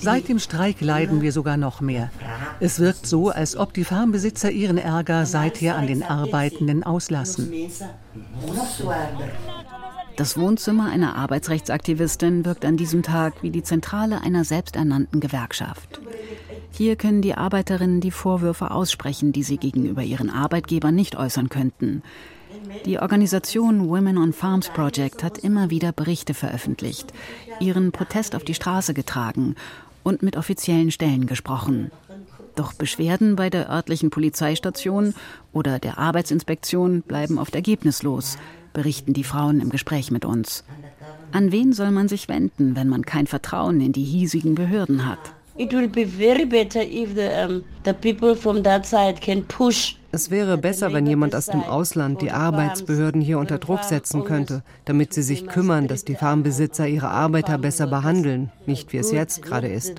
Seit 0.00 0.28
dem 0.28 0.38
Streik 0.38 0.80
leiden 0.80 1.20
wir 1.20 1.30
sogar 1.30 1.56
noch 1.56 1.80
mehr. 1.80 2.10
Es 2.58 2.80
wirkt 2.80 3.06
so, 3.06 3.30
als 3.30 3.56
ob 3.56 3.74
die 3.74 3.84
Farmbesitzer 3.84 4.50
ihren 4.50 4.78
Ärger 4.78 5.26
seither 5.26 5.76
an 5.76 5.86
den 5.86 6.02
Arbeitenden 6.02 6.82
auslassen. 6.82 7.52
Das 10.16 10.36
Wohnzimmer 10.36 10.90
einer 10.90 11.16
Arbeitsrechtsaktivistin 11.16 12.44
wirkt 12.44 12.64
an 12.64 12.76
diesem 12.76 13.02
Tag 13.02 13.42
wie 13.42 13.50
die 13.50 13.62
Zentrale 13.62 14.20
einer 14.20 14.44
selbsternannten 14.44 15.20
Gewerkschaft. 15.20 16.00
Hier 16.70 16.96
können 16.96 17.22
die 17.22 17.34
Arbeiterinnen 17.34 18.00
die 18.00 18.10
Vorwürfe 18.10 18.70
aussprechen, 18.70 19.32
die 19.32 19.42
sie 19.42 19.56
gegenüber 19.56 20.02
ihren 20.02 20.30
Arbeitgebern 20.30 20.94
nicht 20.94 21.16
äußern 21.16 21.48
könnten. 21.48 22.02
Die 22.84 22.98
Organisation 22.98 23.88
Women 23.88 24.18
on 24.18 24.32
Farms 24.32 24.68
Project 24.68 25.22
hat 25.22 25.38
immer 25.38 25.70
wieder 25.70 25.92
Berichte 25.92 26.34
veröffentlicht, 26.34 27.12
ihren 27.60 27.92
Protest 27.92 28.34
auf 28.34 28.44
die 28.44 28.54
Straße 28.54 28.94
getragen 28.94 29.56
und 30.02 30.22
mit 30.22 30.36
offiziellen 30.36 30.90
Stellen 30.90 31.26
gesprochen. 31.26 31.90
Doch 32.54 32.74
Beschwerden 32.74 33.36
bei 33.36 33.48
der 33.48 33.70
örtlichen 33.70 34.10
Polizeistation 34.10 35.14
oder 35.52 35.78
der 35.78 35.98
Arbeitsinspektion 35.98 37.02
bleiben 37.02 37.38
oft 37.38 37.54
ergebnislos, 37.54 38.36
berichten 38.72 39.12
die 39.12 39.24
Frauen 39.24 39.60
im 39.60 39.70
Gespräch 39.70 40.10
mit 40.10 40.24
uns. 40.24 40.64
An 41.32 41.52
wen 41.52 41.72
soll 41.72 41.90
man 41.90 42.08
sich 42.08 42.28
wenden, 42.28 42.76
wenn 42.76 42.88
man 42.88 43.06
kein 43.06 43.26
Vertrauen 43.26 43.80
in 43.80 43.92
die 43.92 44.04
hiesigen 44.04 44.54
Behörden 44.54 45.06
hat? 45.06 45.18
Es 50.14 50.30
wäre 50.30 50.58
besser, 50.58 50.92
wenn 50.92 51.06
jemand 51.06 51.34
aus 51.34 51.46
dem 51.46 51.62
Ausland 51.62 52.20
die 52.20 52.30
Arbeitsbehörden 52.30 53.20
hier 53.20 53.38
unter 53.38 53.58
Druck 53.58 53.82
setzen 53.84 54.24
könnte, 54.24 54.62
damit 54.84 55.14
sie 55.14 55.22
sich 55.22 55.46
kümmern, 55.46 55.88
dass 55.88 56.04
die 56.04 56.14
Farmbesitzer 56.16 56.86
ihre 56.86 57.08
Arbeiter 57.08 57.56
besser 57.58 57.86
behandeln, 57.86 58.50
nicht 58.66 58.92
wie 58.92 58.98
es 58.98 59.10
jetzt 59.10 59.42
gerade 59.42 59.68
ist. 59.68 59.94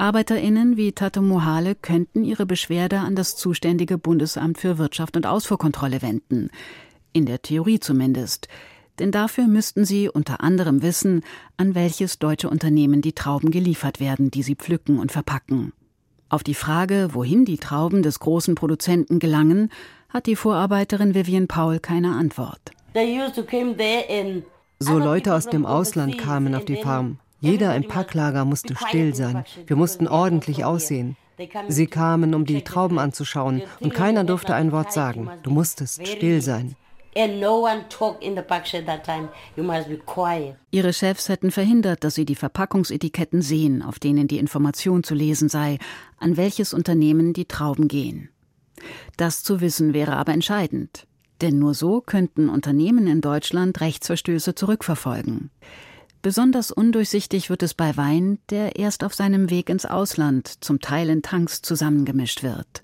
ArbeiterInnen 0.00 0.76
wie 0.76 0.92
Tato 0.92 1.22
Mohale 1.22 1.74
könnten 1.74 2.24
ihre 2.24 2.46
Beschwerde 2.46 2.98
an 2.98 3.14
das 3.14 3.36
zuständige 3.36 3.98
Bundesamt 3.98 4.58
für 4.58 4.78
Wirtschaft 4.78 5.16
und 5.16 5.26
Ausfuhrkontrolle 5.26 6.02
wenden. 6.02 6.50
In 7.12 7.26
der 7.26 7.42
Theorie 7.42 7.80
zumindest 7.80 8.48
denn 9.00 9.10
dafür 9.10 9.46
müssten 9.46 9.84
sie 9.84 10.08
unter 10.08 10.42
anderem 10.42 10.82
wissen, 10.82 11.22
an 11.56 11.74
welches 11.74 12.18
deutsche 12.18 12.50
Unternehmen 12.50 13.00
die 13.00 13.14
Trauben 13.14 13.50
geliefert 13.50 13.98
werden, 13.98 14.30
die 14.30 14.42
sie 14.42 14.54
pflücken 14.54 14.98
und 14.98 15.10
verpacken. 15.10 15.72
Auf 16.28 16.44
die 16.44 16.54
Frage, 16.54 17.08
wohin 17.12 17.44
die 17.44 17.58
Trauben 17.58 18.02
des 18.02 18.20
großen 18.20 18.54
Produzenten 18.54 19.18
gelangen, 19.18 19.70
hat 20.10 20.26
die 20.26 20.36
Vorarbeiterin 20.36 21.14
Vivian 21.14 21.48
Paul 21.48 21.80
keine 21.80 22.14
Antwort. 22.14 22.60
So 24.78 24.98
Leute 24.98 25.34
aus 25.34 25.46
dem 25.46 25.66
Ausland 25.66 26.18
kamen 26.18 26.54
auf 26.54 26.64
die 26.64 26.76
Farm. 26.76 27.18
Jeder 27.40 27.74
im 27.74 27.88
Packlager 27.88 28.44
musste 28.44 28.74
still 28.76 29.14
sein. 29.14 29.44
Wir 29.66 29.76
mussten 29.76 30.06
ordentlich 30.06 30.64
aussehen. 30.64 31.16
Sie 31.68 31.86
kamen, 31.86 32.34
um 32.34 32.44
die 32.44 32.62
Trauben 32.62 32.98
anzuschauen, 32.98 33.62
und 33.80 33.94
keiner 33.94 34.24
durfte 34.24 34.54
ein 34.54 34.72
Wort 34.72 34.92
sagen. 34.92 35.30
Du 35.42 35.50
musstest 35.50 36.06
still 36.06 36.42
sein. 36.42 36.76
Ihre 40.70 40.92
Chefs 40.92 41.28
hätten 41.28 41.50
verhindert, 41.50 42.04
dass 42.04 42.14
sie 42.14 42.24
die 42.24 42.36
Verpackungsetiketten 42.36 43.42
sehen, 43.42 43.82
auf 43.82 43.98
denen 43.98 44.28
die 44.28 44.38
Information 44.38 45.02
zu 45.02 45.14
lesen 45.14 45.48
sei, 45.48 45.78
an 46.18 46.36
welches 46.36 46.72
Unternehmen 46.72 47.32
die 47.32 47.46
Trauben 47.46 47.88
gehen. 47.88 48.28
Das 49.16 49.42
zu 49.42 49.60
wissen 49.60 49.92
wäre 49.92 50.16
aber 50.16 50.32
entscheidend, 50.32 51.06
denn 51.40 51.58
nur 51.58 51.74
so 51.74 52.00
könnten 52.00 52.48
Unternehmen 52.48 53.06
in 53.08 53.20
Deutschland 53.20 53.80
Rechtsverstöße 53.80 54.54
zurückverfolgen. 54.54 55.50
Besonders 56.22 56.70
undurchsichtig 56.70 57.48
wird 57.48 57.62
es 57.62 57.72
bei 57.72 57.96
Wein, 57.96 58.38
der 58.50 58.76
erst 58.76 59.04
auf 59.04 59.14
seinem 59.14 59.48
Weg 59.48 59.70
ins 59.70 59.86
Ausland, 59.86 60.62
zum 60.62 60.80
Teil 60.80 61.08
in 61.08 61.22
Tanks 61.22 61.62
zusammengemischt 61.62 62.42
wird. 62.42 62.82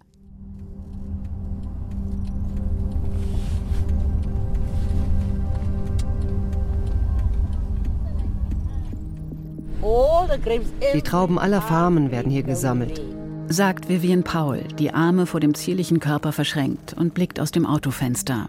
Die 10.94 11.02
Trauben 11.02 11.38
aller 11.38 11.60
Farmen 11.60 12.10
werden 12.10 12.32
hier 12.32 12.42
gesammelt, 12.42 13.02
sagt 13.48 13.88
Vivian 13.90 14.24
Paul, 14.24 14.62
die 14.78 14.92
Arme 14.92 15.26
vor 15.26 15.40
dem 15.40 15.54
zierlichen 15.54 16.00
Körper 16.00 16.32
verschränkt 16.32 16.94
und 16.94 17.12
blickt 17.12 17.38
aus 17.38 17.50
dem 17.50 17.66
Autofenster. 17.66 18.48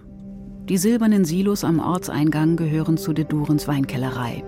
Die 0.70 0.78
silbernen 0.78 1.26
Silos 1.26 1.66
am 1.66 1.80
Ortseingang 1.80 2.56
gehören 2.56 2.98
zu 2.98 3.12
de 3.14 3.26
Durens 3.26 3.68
Weinkellerei. 3.68 4.44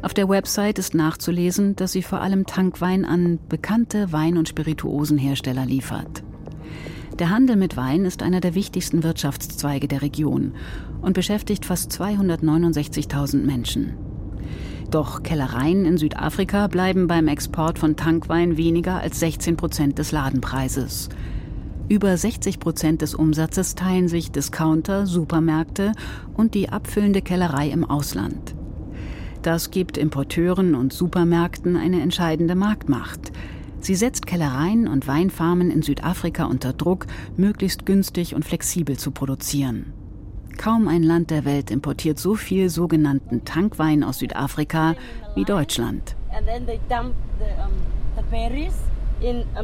Auf 0.00 0.14
der 0.14 0.28
Website 0.28 0.78
ist 0.78 0.94
nachzulesen, 0.94 1.74
dass 1.74 1.92
sie 1.92 2.02
vor 2.02 2.20
allem 2.20 2.46
Tankwein 2.46 3.04
an 3.04 3.40
bekannte 3.48 4.12
Wein- 4.12 4.36
und 4.36 4.48
Spirituosenhersteller 4.48 5.66
liefert. 5.66 6.22
Der 7.18 7.30
Handel 7.30 7.56
mit 7.56 7.76
Wein 7.76 8.04
ist 8.04 8.22
einer 8.22 8.40
der 8.40 8.54
wichtigsten 8.54 9.02
Wirtschaftszweige 9.02 9.88
der 9.88 10.02
Region 10.02 10.52
und 11.00 11.14
beschäftigt 11.14 11.64
fast 11.64 11.90
269.000 11.90 13.44
Menschen. 13.44 13.94
Doch 14.88 15.24
Kellereien 15.24 15.84
in 15.84 15.98
Südafrika 15.98 16.68
bleiben 16.68 17.08
beim 17.08 17.26
Export 17.26 17.80
von 17.80 17.96
Tankwein 17.96 18.56
weniger 18.56 19.00
als 19.00 19.18
16 19.18 19.56
Prozent 19.56 19.98
des 19.98 20.12
Ladenpreises. 20.12 21.08
Über 21.88 22.16
60 22.16 22.60
Prozent 22.60 23.02
des 23.02 23.14
Umsatzes 23.14 23.74
teilen 23.74 24.06
sich 24.06 24.30
Discounter, 24.30 25.06
Supermärkte 25.06 25.92
und 26.34 26.54
die 26.54 26.68
abfüllende 26.68 27.20
Kellerei 27.20 27.68
im 27.68 27.84
Ausland. 27.84 28.54
Das 29.42 29.70
gibt 29.70 29.96
Importeuren 29.96 30.74
und 30.74 30.92
Supermärkten 30.92 31.76
eine 31.76 32.00
entscheidende 32.00 32.54
Marktmacht. 32.54 33.32
Sie 33.80 33.94
setzt 33.94 34.26
Kellereien 34.26 34.88
und 34.88 35.06
Weinfarmen 35.06 35.70
in 35.70 35.82
Südafrika 35.82 36.46
unter 36.46 36.72
Druck, 36.72 37.06
möglichst 37.36 37.86
günstig 37.86 38.34
und 38.34 38.44
flexibel 38.44 38.98
zu 38.98 39.12
produzieren. 39.12 39.92
Kaum 40.56 40.88
ein 40.88 41.04
Land 41.04 41.30
der 41.30 41.44
Welt 41.44 41.70
importiert 41.70 42.18
so 42.18 42.34
viel 42.34 42.68
sogenannten 42.68 43.44
Tankwein 43.44 44.02
aus 44.02 44.18
Südafrika 44.18 44.96
wie 45.36 45.44
Deutschland. 45.44 46.16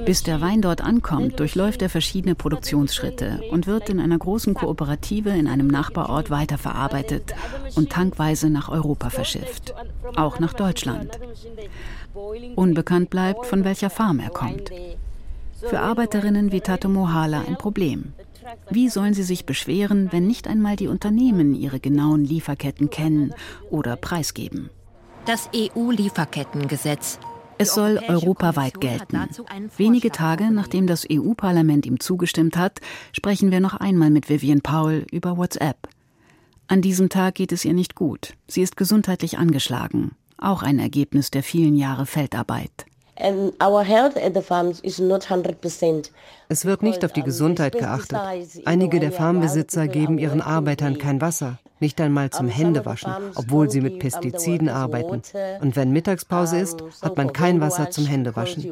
Bis 0.04 0.22
der 0.22 0.40
Wein 0.40 0.60
dort 0.60 0.80
ankommt, 0.80 1.38
durchläuft 1.38 1.80
er 1.82 1.88
verschiedene 1.88 2.34
Produktionsschritte 2.34 3.40
und 3.50 3.66
wird 3.66 3.88
in 3.88 4.00
einer 4.00 4.18
großen 4.18 4.54
Kooperative 4.54 5.30
in 5.30 5.46
einem 5.46 5.68
Nachbarort 5.68 6.30
weiterverarbeitet 6.30 7.34
und 7.76 7.90
tankweise 7.90 8.50
nach 8.50 8.68
Europa 8.68 9.10
verschifft, 9.10 9.74
auch 10.16 10.40
nach 10.40 10.54
Deutschland. 10.54 11.18
Unbekannt 12.56 13.10
bleibt, 13.10 13.46
von 13.46 13.64
welcher 13.64 13.90
Farm 13.90 14.18
er 14.18 14.30
kommt. 14.30 14.70
Für 15.60 15.80
Arbeiterinnen 15.80 16.52
wie 16.52 16.60
Tato 16.60 16.88
Mohala 16.88 17.42
ein 17.46 17.56
Problem. 17.56 18.12
Wie 18.70 18.88
sollen 18.88 19.14
sie 19.14 19.22
sich 19.22 19.46
beschweren, 19.46 20.12
wenn 20.12 20.26
nicht 20.26 20.48
einmal 20.48 20.76
die 20.76 20.88
Unternehmen 20.88 21.54
ihre 21.54 21.80
genauen 21.80 22.24
Lieferketten 22.24 22.90
kennen 22.90 23.32
oder 23.70 23.96
preisgeben? 23.96 24.68
Das 25.24 25.48
EU-Lieferkettengesetz 25.54 27.18
Es 27.64 27.74
soll 27.74 27.98
europaweit 28.08 28.78
gelten. 28.78 29.18
Wenige 29.78 30.10
Tage 30.10 30.50
nachdem 30.50 30.86
das 30.86 31.06
EU-Parlament 31.10 31.86
ihm 31.86 31.98
zugestimmt 31.98 32.58
hat, 32.58 32.80
sprechen 33.12 33.50
wir 33.50 33.60
noch 33.60 33.72
einmal 33.72 34.10
mit 34.10 34.28
Vivian 34.28 34.60
Paul 34.60 35.06
über 35.10 35.38
WhatsApp. 35.38 35.88
An 36.66 36.82
diesem 36.82 37.08
Tag 37.08 37.36
geht 37.36 37.52
es 37.52 37.64
ihr 37.64 37.72
nicht 37.72 37.94
gut. 37.94 38.34
Sie 38.48 38.60
ist 38.60 38.76
gesundheitlich 38.76 39.38
angeschlagen. 39.38 40.10
Auch 40.36 40.62
ein 40.62 40.78
Ergebnis 40.78 41.30
der 41.30 41.42
vielen 41.42 41.74
Jahre 41.74 42.04
Feldarbeit. 42.04 42.84
Es 46.48 46.64
wird 46.64 46.82
nicht 46.82 47.04
auf 47.04 47.12
die 47.12 47.22
Gesundheit 47.22 47.72
geachtet. 47.72 48.18
Einige 48.64 49.00
der 49.00 49.12
Farmbesitzer 49.12 49.88
geben 49.88 50.18
ihren 50.18 50.40
Arbeitern 50.40 50.98
kein 50.98 51.20
Wasser 51.20 51.58
nicht 51.84 52.00
einmal 52.00 52.30
zum 52.30 52.48
Händewaschen, 52.48 53.12
obwohl 53.34 53.70
sie 53.70 53.82
mit 53.82 53.98
Pestiziden 53.98 54.70
arbeiten. 54.70 55.22
Und 55.60 55.76
wenn 55.76 55.90
Mittagspause 55.92 56.58
ist, 56.58 56.82
hat 57.02 57.16
man 57.16 57.32
kein 57.32 57.60
Wasser 57.60 57.90
zum 57.90 58.06
Händewaschen. 58.06 58.62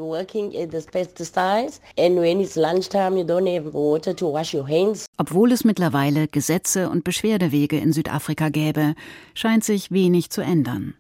Obwohl 5.19 5.53
es 5.53 5.65
mittlerweile 5.65 6.29
Gesetze 6.29 6.89
und 6.89 7.05
Beschwerdewege 7.05 7.79
in 7.79 7.93
Südafrika 7.93 8.49
gäbe, 8.49 8.95
scheint 9.35 9.65
sich 9.65 9.91
wenig 9.91 10.31
zu 10.31 10.41
ändern. 10.41 10.95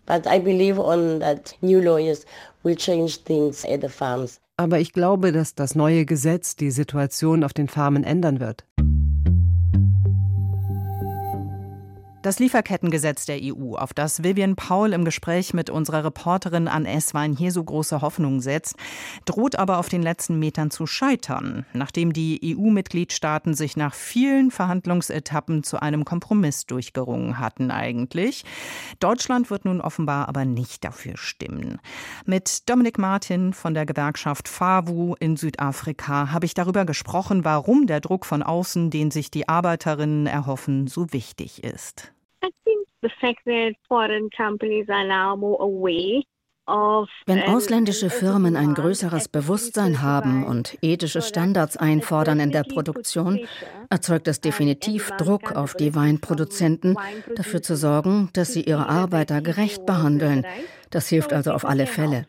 Aber 4.57 4.81
ich 4.81 4.93
glaube, 4.93 5.33
dass 5.33 5.55
das 5.55 5.75
neue 5.75 6.05
Gesetz 6.05 6.57
die 6.57 6.71
Situation 6.71 7.43
auf 7.45 7.53
den 7.53 7.69
Farmen 7.69 8.05
ändern 8.05 8.41
wird. 8.41 8.67
Das 12.23 12.39
Lieferkettengesetz 12.39 13.27
der 13.27 13.41
EU, 13.43 13.75
auf 13.75 13.93
das 13.95 14.23
Vivian 14.23 14.55
Paul 14.55 14.93
im 14.93 15.05
Gespräch 15.05 15.55
mit 15.55 15.71
unserer 15.71 16.05
Reporterin 16.05 16.69
Anne 16.69 16.89
Esswein 16.89 17.33
hier 17.33 17.51
so 17.51 17.65
große 17.65 18.01
Hoffnung 18.01 18.41
setzt, 18.41 18.77
droht 19.25 19.57
aber 19.57 19.79
auf 19.79 19.89
den 19.89 20.03
letzten 20.03 20.39
Metern 20.39 20.71
zu 20.71 20.87
scheitern, 20.87 21.67
nachdem 21.73 22.13
die 22.13 22.57
EU-Mitgliedstaaten 22.57 23.55
sich 23.55 23.77
nach 23.77 23.93
vielen 23.95 24.53
Verhandlungsetappen 24.53 25.65
zu 25.65 25.83
einem 25.83 26.05
Kompromiss 26.05 26.65
durchgerungen 26.67 27.41
hatten 27.41 27.73
eigentlich. 27.73 28.45
Deutschland 29.01 29.51
wird 29.51 29.65
nun 29.65 29.81
offenbar 29.81 30.29
aber 30.29 30.45
nicht 30.45 30.85
dafür 30.85 31.17
stimmen. 31.17 31.81
Mit 32.25 32.71
Dominik 32.71 32.99
Martin 32.99 33.53
von 33.53 33.75
der 33.75 33.85
Gewerkschaft 33.85 34.47
FAWU 34.47 35.17
in 35.19 35.37
Südafrika 35.37 36.31
habe 36.31 36.47
ich 36.47 36.55
darüber 36.55 36.85
gesprochen, 36.85 37.45
warum 37.45 37.89
der 37.89 38.01
Druck 38.01 38.27
von 38.27 38.45
außen, 38.45 38.91
den 38.91 39.11
sich 39.11 39.33
die 39.33 39.49
Arbeiterinnen 39.49 40.29
erhoffen, 40.29 40.87
so 40.87 41.13
wichtig 41.13 41.65
ist. 41.65 42.12
Wenn 47.27 47.43
ausländische 47.43 48.09
Firmen 48.09 48.57
ein 48.57 48.75
größeres 48.75 49.29
Bewusstsein 49.29 50.01
haben 50.01 50.45
und 50.45 50.79
ethische 50.81 51.21
Standards 51.21 51.77
einfordern 51.77 52.39
in 52.39 52.53
der 52.53 52.63
Produktion, 52.63 53.41
erzeugt 53.91 54.29
das 54.29 54.41
definitiv 54.41 55.11
Druck 55.19 55.53
auf 55.57 55.75
die 55.75 55.95
Weinproduzenten, 55.97 56.97
dafür 57.35 57.63
zu 57.63 57.75
sorgen, 57.75 58.31
dass 58.33 58.53
sie 58.53 58.63
ihre 58.63 58.89
Arbeiter 58.89 59.43
gerecht 59.43 59.87
behandeln. 59.87 60.47
Das 60.91 61.09
hilft 61.09 61.33
also 61.33 61.51
auf 61.51 61.65
alle 61.65 61.87
Fälle. 61.87 62.27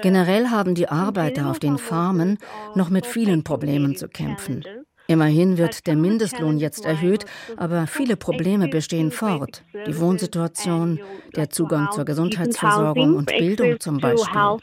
Generell 0.00 0.48
haben 0.48 0.74
die 0.74 0.88
Arbeiter 0.88 1.50
auf 1.50 1.58
den 1.58 1.76
Farmen 1.76 2.38
noch 2.74 2.88
mit 2.88 3.04
vielen 3.06 3.44
Problemen 3.44 3.96
zu 3.96 4.08
kämpfen. 4.08 4.64
Immerhin 5.12 5.58
wird 5.58 5.86
der 5.86 5.94
Mindestlohn 5.94 6.56
jetzt 6.56 6.86
erhöht, 6.86 7.26
aber 7.58 7.86
viele 7.86 8.16
Probleme 8.16 8.68
bestehen 8.68 9.10
fort. 9.10 9.62
Die 9.86 10.00
Wohnsituation, 10.00 11.00
der 11.36 11.50
Zugang 11.50 11.90
zur 11.92 12.06
Gesundheitsversorgung 12.06 13.14
und 13.16 13.26
Bildung 13.26 13.78
zum 13.78 13.98
Beispiel. 13.98 14.58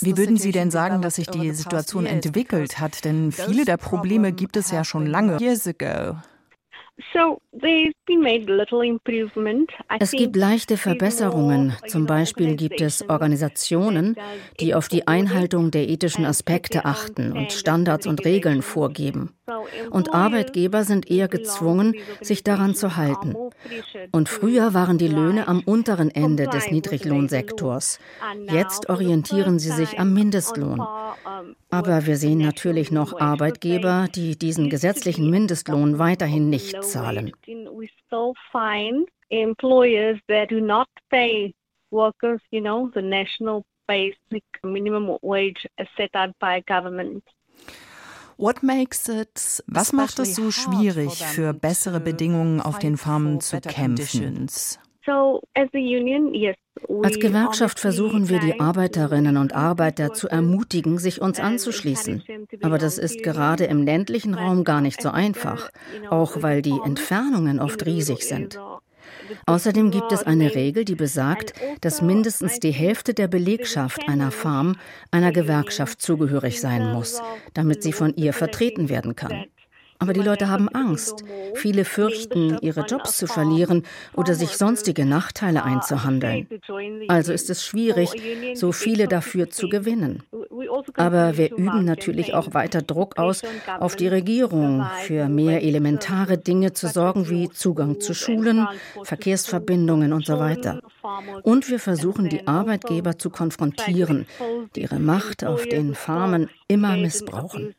Wie 0.00 0.16
würden 0.16 0.36
Sie 0.36 0.52
denn 0.52 0.70
sagen, 0.70 1.00
dass 1.00 1.14
sich 1.14 1.28
die 1.28 1.50
Situation 1.52 2.04
entwickelt 2.04 2.78
hat? 2.78 3.06
Denn 3.06 3.32
viele 3.32 3.64
der 3.64 3.78
Probleme 3.78 4.32
gibt 4.32 4.58
es 4.58 4.70
ja 4.70 4.84
schon 4.84 5.06
lange. 5.06 5.38
Years 5.40 5.66
ago. 5.66 6.16
Es 9.98 10.10
gibt 10.12 10.36
leichte 10.36 10.76
Verbesserungen. 10.76 11.76
Zum 11.88 12.06
Beispiel 12.06 12.56
gibt 12.56 12.80
es 12.80 13.08
Organisationen, 13.08 14.16
die 14.60 14.74
auf 14.74 14.88
die 14.88 15.06
Einhaltung 15.06 15.70
der 15.70 15.88
ethischen 15.88 16.24
Aspekte 16.24 16.84
achten 16.86 17.32
und 17.32 17.52
Standards 17.52 18.06
und 18.06 18.24
Regeln 18.24 18.62
vorgeben. 18.62 19.34
Und 19.90 20.12
Arbeitgeber 20.14 20.84
sind 20.84 21.10
eher 21.10 21.28
gezwungen, 21.28 21.94
sich 22.20 22.42
daran 22.42 22.74
zu 22.74 22.96
halten. 22.96 23.36
Und 24.10 24.28
früher 24.28 24.74
waren 24.74 24.98
die 24.98 25.08
Löhne 25.08 25.48
am 25.48 25.60
unteren 25.60 26.10
Ende 26.10 26.46
des 26.46 26.70
Niedriglohnsektors. 26.70 27.98
Jetzt 28.50 28.88
orientieren 28.88 29.58
sie 29.58 29.70
sich 29.70 29.98
am 29.98 30.14
Mindestlohn. 30.14 30.82
Aber 31.76 32.06
wir 32.06 32.16
sehen 32.16 32.38
natürlich 32.38 32.90
noch 32.90 33.20
Arbeitgeber, 33.20 34.08
die 34.14 34.38
diesen 34.38 34.70
gesetzlichen 34.70 35.28
Mindestlohn 35.28 35.98
weiterhin 35.98 36.48
nicht 36.48 36.82
zahlen. 36.82 37.32
Workers, 41.92 42.40
you 42.50 42.60
know, 42.60 42.90
the 42.94 43.00
national 43.00 43.62
basic 43.86 44.42
minimum 44.64 45.18
wage 45.22 45.68
set 45.96 46.10
out 46.14 46.36
by 46.40 46.60
government. 46.66 47.22
Was 48.38 49.92
macht 49.92 50.18
es 50.18 50.34
so 50.34 50.50
schwierig, 50.50 51.24
für 51.24 51.54
bessere 51.54 52.00
Bedingungen 52.00 52.60
auf 52.60 52.78
den 52.78 52.96
Farmen 52.96 53.40
zu 53.40 53.60
kämpfen? 53.60 54.48
Als 57.02 57.18
Gewerkschaft 57.18 57.80
versuchen 57.80 58.28
wir, 58.28 58.40
die 58.40 58.60
Arbeiterinnen 58.60 59.36
und 59.36 59.54
Arbeiter 59.54 60.12
zu 60.12 60.28
ermutigen, 60.28 60.98
sich 60.98 61.20
uns 61.20 61.40
anzuschließen. 61.40 62.22
Aber 62.62 62.78
das 62.78 62.98
ist 62.98 63.22
gerade 63.22 63.64
im 63.64 63.82
ländlichen 63.82 64.34
Raum 64.34 64.64
gar 64.64 64.80
nicht 64.80 65.00
so 65.00 65.10
einfach, 65.10 65.70
auch 66.10 66.42
weil 66.42 66.62
die 66.62 66.78
Entfernungen 66.84 67.60
oft 67.60 67.86
riesig 67.86 68.24
sind. 68.24 68.58
Außerdem 69.46 69.90
gibt 69.90 70.12
es 70.12 70.22
eine 70.22 70.54
Regel, 70.54 70.84
die 70.84 70.94
besagt, 70.94 71.54
dass 71.80 72.02
mindestens 72.02 72.60
die 72.60 72.72
Hälfte 72.72 73.14
der 73.14 73.28
Belegschaft 73.28 74.08
einer 74.08 74.30
Farm 74.30 74.76
einer 75.10 75.32
Gewerkschaft 75.32 76.00
zugehörig 76.00 76.60
sein 76.60 76.92
muss, 76.92 77.22
damit 77.54 77.82
sie 77.82 77.92
von 77.92 78.14
ihr 78.14 78.32
vertreten 78.32 78.88
werden 78.88 79.16
kann. 79.16 79.46
Aber 79.98 80.12
die 80.12 80.20
Leute 80.20 80.48
haben 80.48 80.68
Angst. 80.68 81.24
Viele 81.54 81.84
fürchten, 81.84 82.58
ihre 82.60 82.82
Jobs 82.86 83.16
zu 83.18 83.26
verlieren 83.26 83.82
oder 84.14 84.34
sich 84.34 84.56
sonstige 84.56 85.06
Nachteile 85.06 85.64
einzuhandeln. 85.64 86.48
Also 87.08 87.32
ist 87.32 87.50
es 87.50 87.64
schwierig, 87.64 88.10
so 88.54 88.72
viele 88.72 89.08
dafür 89.08 89.50
zu 89.50 89.68
gewinnen. 89.68 90.22
Aber 90.94 91.36
wir 91.36 91.52
üben 91.52 91.84
natürlich 91.84 92.34
auch 92.34 92.54
weiter 92.54 92.82
Druck 92.82 93.18
aus 93.18 93.42
auf 93.78 93.96
die 93.96 94.08
Regierung, 94.08 94.86
für 95.02 95.28
mehr 95.28 95.62
elementare 95.62 96.38
Dinge 96.38 96.72
zu 96.72 96.88
sorgen 96.88 97.28
wie 97.30 97.48
Zugang 97.50 98.00
zu 98.00 98.14
Schulen, 98.14 98.66
Verkehrsverbindungen 99.02 100.12
und 100.12 100.26
so 100.26 100.38
weiter. 100.38 100.80
Und 101.42 101.70
wir 101.70 101.78
versuchen 101.78 102.28
die 102.28 102.46
Arbeitgeber 102.46 103.18
zu 103.18 103.30
konfrontieren, 103.30 104.26
die 104.74 104.82
ihre 104.82 104.98
Macht 104.98 105.44
auf 105.44 105.66
den 105.66 105.94
Farmen 105.94 106.50
immer 106.68 106.96
missbrauchen. 106.96 107.74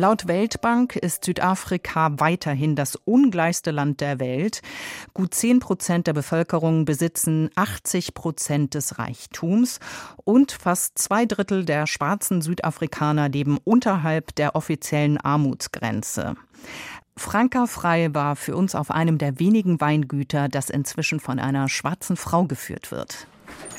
Laut 0.00 0.26
Weltbank 0.28 0.96
ist 0.96 1.26
Südafrika 1.26 2.12
weiterhin 2.16 2.74
das 2.74 2.96
ungleichste 2.96 3.70
Land 3.70 4.00
der 4.00 4.18
Welt. 4.18 4.62
Gut 5.12 5.34
10 5.34 5.60
Prozent 5.60 6.06
der 6.06 6.14
Bevölkerung 6.14 6.86
besitzen 6.86 7.50
80 7.54 8.14
Prozent 8.14 8.72
des 8.72 8.98
Reichtums 8.98 9.78
und 10.24 10.52
fast 10.52 10.96
zwei 10.96 11.26
Drittel 11.26 11.66
der 11.66 11.86
schwarzen 11.86 12.40
Südafrikaner 12.40 13.28
leben 13.28 13.58
unterhalb 13.62 14.34
der 14.36 14.56
offiziellen 14.56 15.18
Armutsgrenze. 15.18 16.34
Franka 17.14 17.66
Frei 17.66 18.08
war 18.14 18.36
für 18.36 18.56
uns 18.56 18.74
auf 18.74 18.90
einem 18.90 19.18
der 19.18 19.38
wenigen 19.38 19.82
Weingüter, 19.82 20.48
das 20.48 20.70
inzwischen 20.70 21.20
von 21.20 21.38
einer 21.38 21.68
schwarzen 21.68 22.16
Frau 22.16 22.44
geführt 22.44 22.90
wird. 22.90 23.26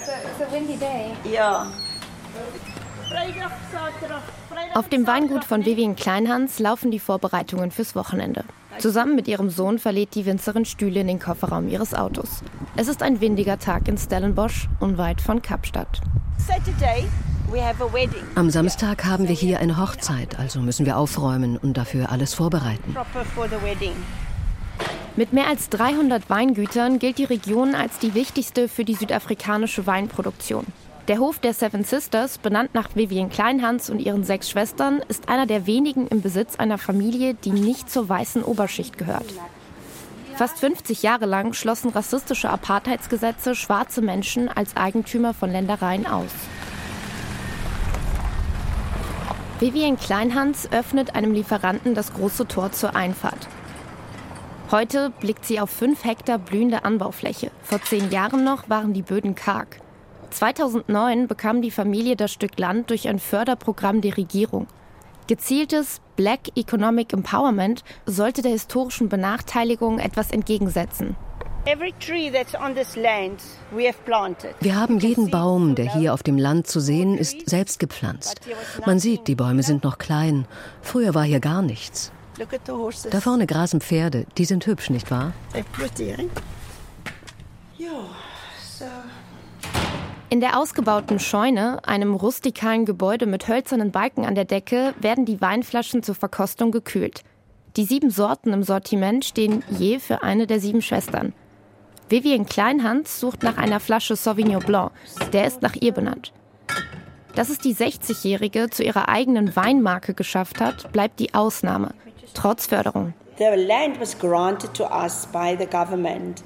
So, 0.06 0.12
it's 0.12 0.48
a 0.48 0.54
windy 0.54 0.78
day. 0.78 1.14
Ja. 1.34 1.66
Auf 4.74 4.88
dem 4.90 5.06
Weingut 5.06 5.44
von 5.44 5.66
Vivian 5.66 5.96
Kleinhans 5.96 6.60
laufen 6.60 6.92
die 6.92 7.00
Vorbereitungen 7.00 7.72
fürs 7.72 7.96
Wochenende. 7.96 8.44
Zusammen 8.80 9.16
mit 9.16 9.28
ihrem 9.28 9.50
Sohn 9.50 9.80
verlädt 9.80 10.16
die 10.16 10.26
Winzerin 10.26 10.66
Stühle 10.66 11.02
in 11.02 11.08
den 11.08 11.20
Kofferraum 11.20 11.68
ihres 11.68 11.94
Autos. 11.94 12.42
Es 12.78 12.88
ist 12.88 13.04
ein 13.04 13.22
windiger 13.22 13.60
Tag 13.60 13.88
in 13.88 13.98
Stellenbosch, 13.98 14.70
unweit 14.80 15.22
von 15.22 15.42
Kapstadt. 15.42 16.02
Am 18.36 18.50
Samstag 18.50 19.06
haben 19.06 19.28
wir 19.28 19.36
hier 19.36 19.60
eine 19.60 19.78
Hochzeit, 19.78 20.40
also 20.40 20.62
müssen 20.62 20.86
wir 20.86 20.98
aufräumen 20.98 21.58
und 21.58 21.76
dafür 21.76 22.10
alles 22.10 22.34
vorbereiten. 22.34 22.96
Mit 25.18 25.34
mehr 25.34 25.48
als 25.48 25.68
300 25.70 26.30
Weingütern 26.30 26.98
gilt 26.98 27.18
die 27.18 27.26
Region 27.26 27.76
als 27.76 28.00
die 28.00 28.14
wichtigste 28.14 28.70
für 28.70 28.86
die 28.86 28.96
südafrikanische 28.96 29.86
Weinproduktion. 29.86 30.66
Der 31.08 31.18
Hof 31.18 31.40
der 31.40 31.54
Seven 31.54 31.84
Sisters, 31.84 32.38
benannt 32.38 32.76
nach 32.76 32.96
Vivian 32.96 33.30
Kleinhans 33.30 33.90
und 33.90 34.00
ihren 34.00 34.24
sechs 34.24 34.52
Schwestern, 34.52 35.02
ist 35.08 35.30
einer 35.30 35.48
der 35.48 35.66
wenigen 35.66 36.08
im 36.08 36.22
Besitz 36.22 36.58
einer 36.58 36.78
Familie, 36.78 37.34
die 37.34 37.50
nicht 37.50 37.90
zur 37.90 38.08
weißen 38.08 38.44
Oberschicht 38.44 39.00
gehört. 39.00 39.26
Fast 40.36 40.60
50 40.60 41.02
Jahre 41.02 41.26
lang 41.26 41.54
schlossen 41.54 41.90
rassistische 41.90 42.50
Apartheidsgesetze 42.50 43.56
schwarze 43.56 44.02
Menschen 44.02 44.48
als 44.48 44.78
Eigentümer 44.78 45.34
von 45.34 45.52
Ländereien 45.52 46.06
aus. 46.06 46.32
Vivian 49.60 49.98
Kleinhans 49.98 50.72
öffnet 50.72 51.16
einem 51.16 51.34
Lieferanten 51.34 51.96
das 51.96 52.14
große 52.14 52.48
Tor 52.48 52.72
zur 52.72 52.96
Einfahrt. 52.96 53.48
Heute 54.70 55.12
blickt 55.20 55.46
sie 55.46 55.60
auf 55.60 55.70
fünf 55.70 56.06
Hektar 56.06 56.38
blühende 56.38 56.86
Anbaufläche. 56.86 57.52
Vor 57.64 57.82
zehn 57.82 58.10
Jahren 58.12 58.44
noch 58.44 58.70
waren 58.70 58.94
die 58.94 59.02
Böden 59.02 59.36
karg. 59.36 59.82
2009 60.32 61.28
bekam 61.28 61.62
die 61.62 61.72
Familie 61.72 62.16
das 62.16 62.32
Stück 62.32 62.58
Land 62.58 62.90
durch 62.90 63.08
ein 63.08 63.20
Förderprogramm 63.20 64.02
der 64.02 64.18
Regierung. 64.18 64.68
Gezieltes 65.28 66.02
Black 66.16 66.56
Economic 66.56 67.14
Empowerment 67.14 67.84
sollte 68.06 68.42
der 68.42 68.52
historischen 68.52 69.10
Benachteiligung 69.10 70.00
etwas 70.00 70.32
entgegensetzen. 70.32 71.16
Wir 74.60 74.76
haben 74.76 75.00
jeden 75.00 75.30
Baum, 75.30 75.76
der 75.76 75.94
hier 75.94 76.14
auf 76.14 76.24
dem 76.24 76.38
Land 76.38 76.68
zu 76.68 76.80
sehen 76.80 77.18
ist, 77.18 77.48
selbst 77.48 77.80
gepflanzt. 77.80 78.42
Man 78.86 79.00
sieht, 79.00 79.28
die 79.28 79.36
Bäume 79.36 79.62
sind 79.62 79.84
noch 79.84 80.00
klein. 80.00 80.48
Früher 80.82 81.14
war 81.14 81.24
hier 81.24 81.40
gar 81.40 81.62
nichts. 81.62 82.12
Da 83.12 83.22
vorne 83.22 83.46
grasen 83.46 83.80
Pferde. 83.80 84.26
Die 84.38 84.46
sind 84.46 84.66
hübsch, 84.66 84.90
nicht 84.90 85.12
wahr? 85.12 85.34
In 90.32 90.40
der 90.40 90.58
ausgebauten 90.58 91.20
Scheune, 91.20 91.86
einem 91.86 92.16
rustikalen 92.16 92.86
Gebäude 92.86 93.26
mit 93.26 93.50
hölzernen 93.50 93.92
Balken 93.92 94.26
an 94.26 94.34
der 94.34 94.46
Decke, 94.46 94.94
werden 95.02 95.26
die 95.26 95.42
Weinflaschen 95.42 96.04
zur 96.04 96.16
Verkostung 96.16 96.72
gekühlt. 96.72 97.26
Die 97.76 97.84
sieben 97.84 98.10
Sorten 98.10 98.54
im 98.54 98.64
Sortiment 98.64 99.26
stehen 99.26 99.62
je 99.70 100.00
für 100.00 100.24
eine 100.24 100.48
der 100.48 100.62
sieben 100.62 100.82
Schwestern. 100.82 101.34
Vivian 102.08 102.46
Kleinhans 102.46 103.20
sucht 103.20 103.44
nach 103.44 103.58
einer 103.58 103.82
Flasche 103.82 104.16
Sauvignon 104.16 104.64
Blanc. 104.64 104.94
Der 105.34 105.48
ist 105.48 105.62
nach 105.62 105.76
ihr 105.76 105.92
benannt. 105.92 106.32
Dass 107.36 107.50
es 107.50 107.58
die 107.58 107.76
60-Jährige 107.76 108.70
zu 108.70 108.86
ihrer 108.86 109.10
eigenen 109.10 109.54
Weinmarke 109.58 110.14
geschafft 110.14 110.62
hat, 110.62 110.94
bleibt 110.94 111.20
die 111.20 111.34
Ausnahme, 111.34 111.94
trotz 112.34 112.68
Förderung. 112.68 113.14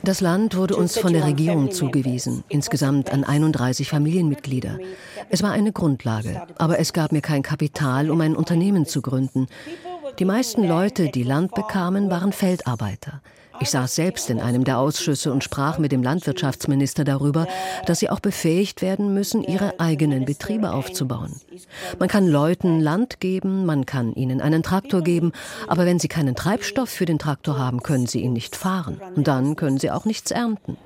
Das 0.04 0.22
Land 0.22 0.56
wurde 0.56 0.76
uns 0.76 0.98
von 0.98 1.14
der 1.14 1.26
Regierung 1.26 1.72
zugewiesen, 1.72 2.44
insgesamt 2.48 3.12
an 3.12 3.24
31 3.24 3.90
Familienmitglieder. 3.90 4.78
Es 5.30 5.42
war 5.42 5.52
eine 5.52 5.72
Grundlage, 5.72 6.44
aber 6.58 6.80
es 6.80 6.94
gab 6.94 7.12
mir 7.12 7.22
kein 7.22 7.42
Kapital, 7.42 8.10
um 8.12 8.22
ein 8.22 8.36
Unternehmen 8.36 8.86
zu 8.86 9.02
gründen. 9.02 9.48
Die 10.20 10.26
meisten 10.26 10.64
Leute, 10.64 11.10
die 11.10 11.24
Land 11.24 11.56
bekamen, 11.56 12.10
waren 12.10 12.32
Feldarbeiter. 12.32 13.22
Ich 13.62 13.70
saß 13.70 13.96
selbst 13.96 14.30
in 14.30 14.40
einem 14.40 14.64
der 14.64 14.80
Ausschüsse 14.80 15.32
und 15.32 15.44
sprach 15.44 15.78
mit 15.78 15.92
dem 15.92 16.04
Landwirtschaftsminister 16.04 17.04
darüber, 17.04 17.48
dass 17.86 18.00
sie 18.00 18.10
auch 18.10 18.20
befähigt 18.20 18.82
werden 18.82 19.14
müssen, 19.14 19.44
ihre 19.44 19.80
eigenen 19.80 20.26
Betriebe 20.26 20.72
aufzubauen. 20.72 21.40
Man 21.98 22.10
kann 22.10 22.28
Leuten 22.28 22.82
Land 22.82 23.20
geben, 23.20 23.66
man 23.66 23.86
kann 23.86 24.14
ihnen 24.14 24.42
einen 24.42 24.64
Traktor 24.64 25.02
geben, 25.02 25.32
aber 25.68 25.86
wenn 25.86 26.00
sie 26.00 26.08
keinen 26.08 26.36
Treibstoff 26.36 26.90
für 26.90 27.06
den 27.06 27.20
Traktor 27.20 27.58
haben, 27.58 27.82
können 27.82 28.08
sie 28.08 28.22
ihn 28.22 28.34
nicht 28.34 28.56
fahren. 28.56 29.00
Und 29.16 29.28
dann 29.28 29.56
können 29.56 29.78
sie 29.78 29.92
auch 29.92 30.06
nichts 30.06 30.32
ernten. 30.32 30.78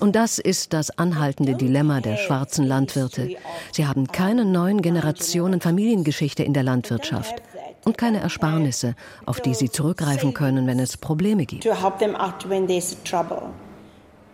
Und 0.00 0.16
das 0.16 0.38
ist 0.38 0.72
das 0.72 0.98
anhaltende 0.98 1.54
Dilemma 1.54 2.00
der 2.00 2.16
schwarzen 2.16 2.64
Landwirte. 2.64 3.36
Sie 3.72 3.86
haben 3.86 4.06
keine 4.06 4.44
neuen 4.44 4.80
Generationen 4.80 5.60
Familiengeschichte 5.60 6.42
in 6.42 6.54
der 6.54 6.62
Landwirtschaft 6.62 7.42
und 7.86 7.96
keine 7.96 8.20
Ersparnisse, 8.20 8.94
auf 9.24 9.40
die 9.40 9.54
sie 9.54 9.70
zurückgreifen 9.70 10.34
können, 10.34 10.66
wenn 10.66 10.78
es 10.78 10.96
Probleme 10.96 11.46
gibt. 11.46 11.64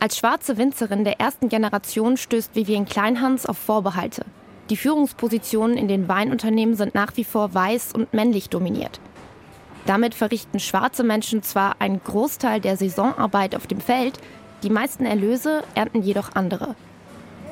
Als 0.01 0.17
schwarze 0.17 0.57
Winzerin 0.57 1.05
der 1.05 1.21
ersten 1.21 1.49
Generation 1.49 2.17
stößt 2.17 2.57
Vivian 2.57 2.87
Kleinhans 2.87 3.47
auf 3.47 3.57
Vorbehalte. 3.57 4.25
Die 4.71 4.77
Führungspositionen 4.77 5.77
in 5.77 5.87
den 5.87 6.09
Weinunternehmen 6.09 6.75
sind 6.75 6.95
nach 6.95 7.17
wie 7.17 7.25
vor 7.25 7.55
weiß 7.55 7.93
und 7.93 8.13
männlich 8.15 8.49
dominiert. 8.49 9.01
Damit 9.87 10.15
verrichten 10.15 10.59
schwarze 10.59 11.05
Menschen 11.05 11.43
zwar 11.43 11.77
einen 11.81 12.03
Großteil 12.03 12.61
der 12.61 12.77
Saisonarbeit 12.77 13.55
auf 13.55 13.67
dem 13.67 13.81
Feld, 13.81 14.19
die 14.63 14.71
meisten 14.71 15.05
Erlöse 15.05 15.63
ernten 15.75 16.03
jedoch 16.03 16.35
andere. 16.35 16.75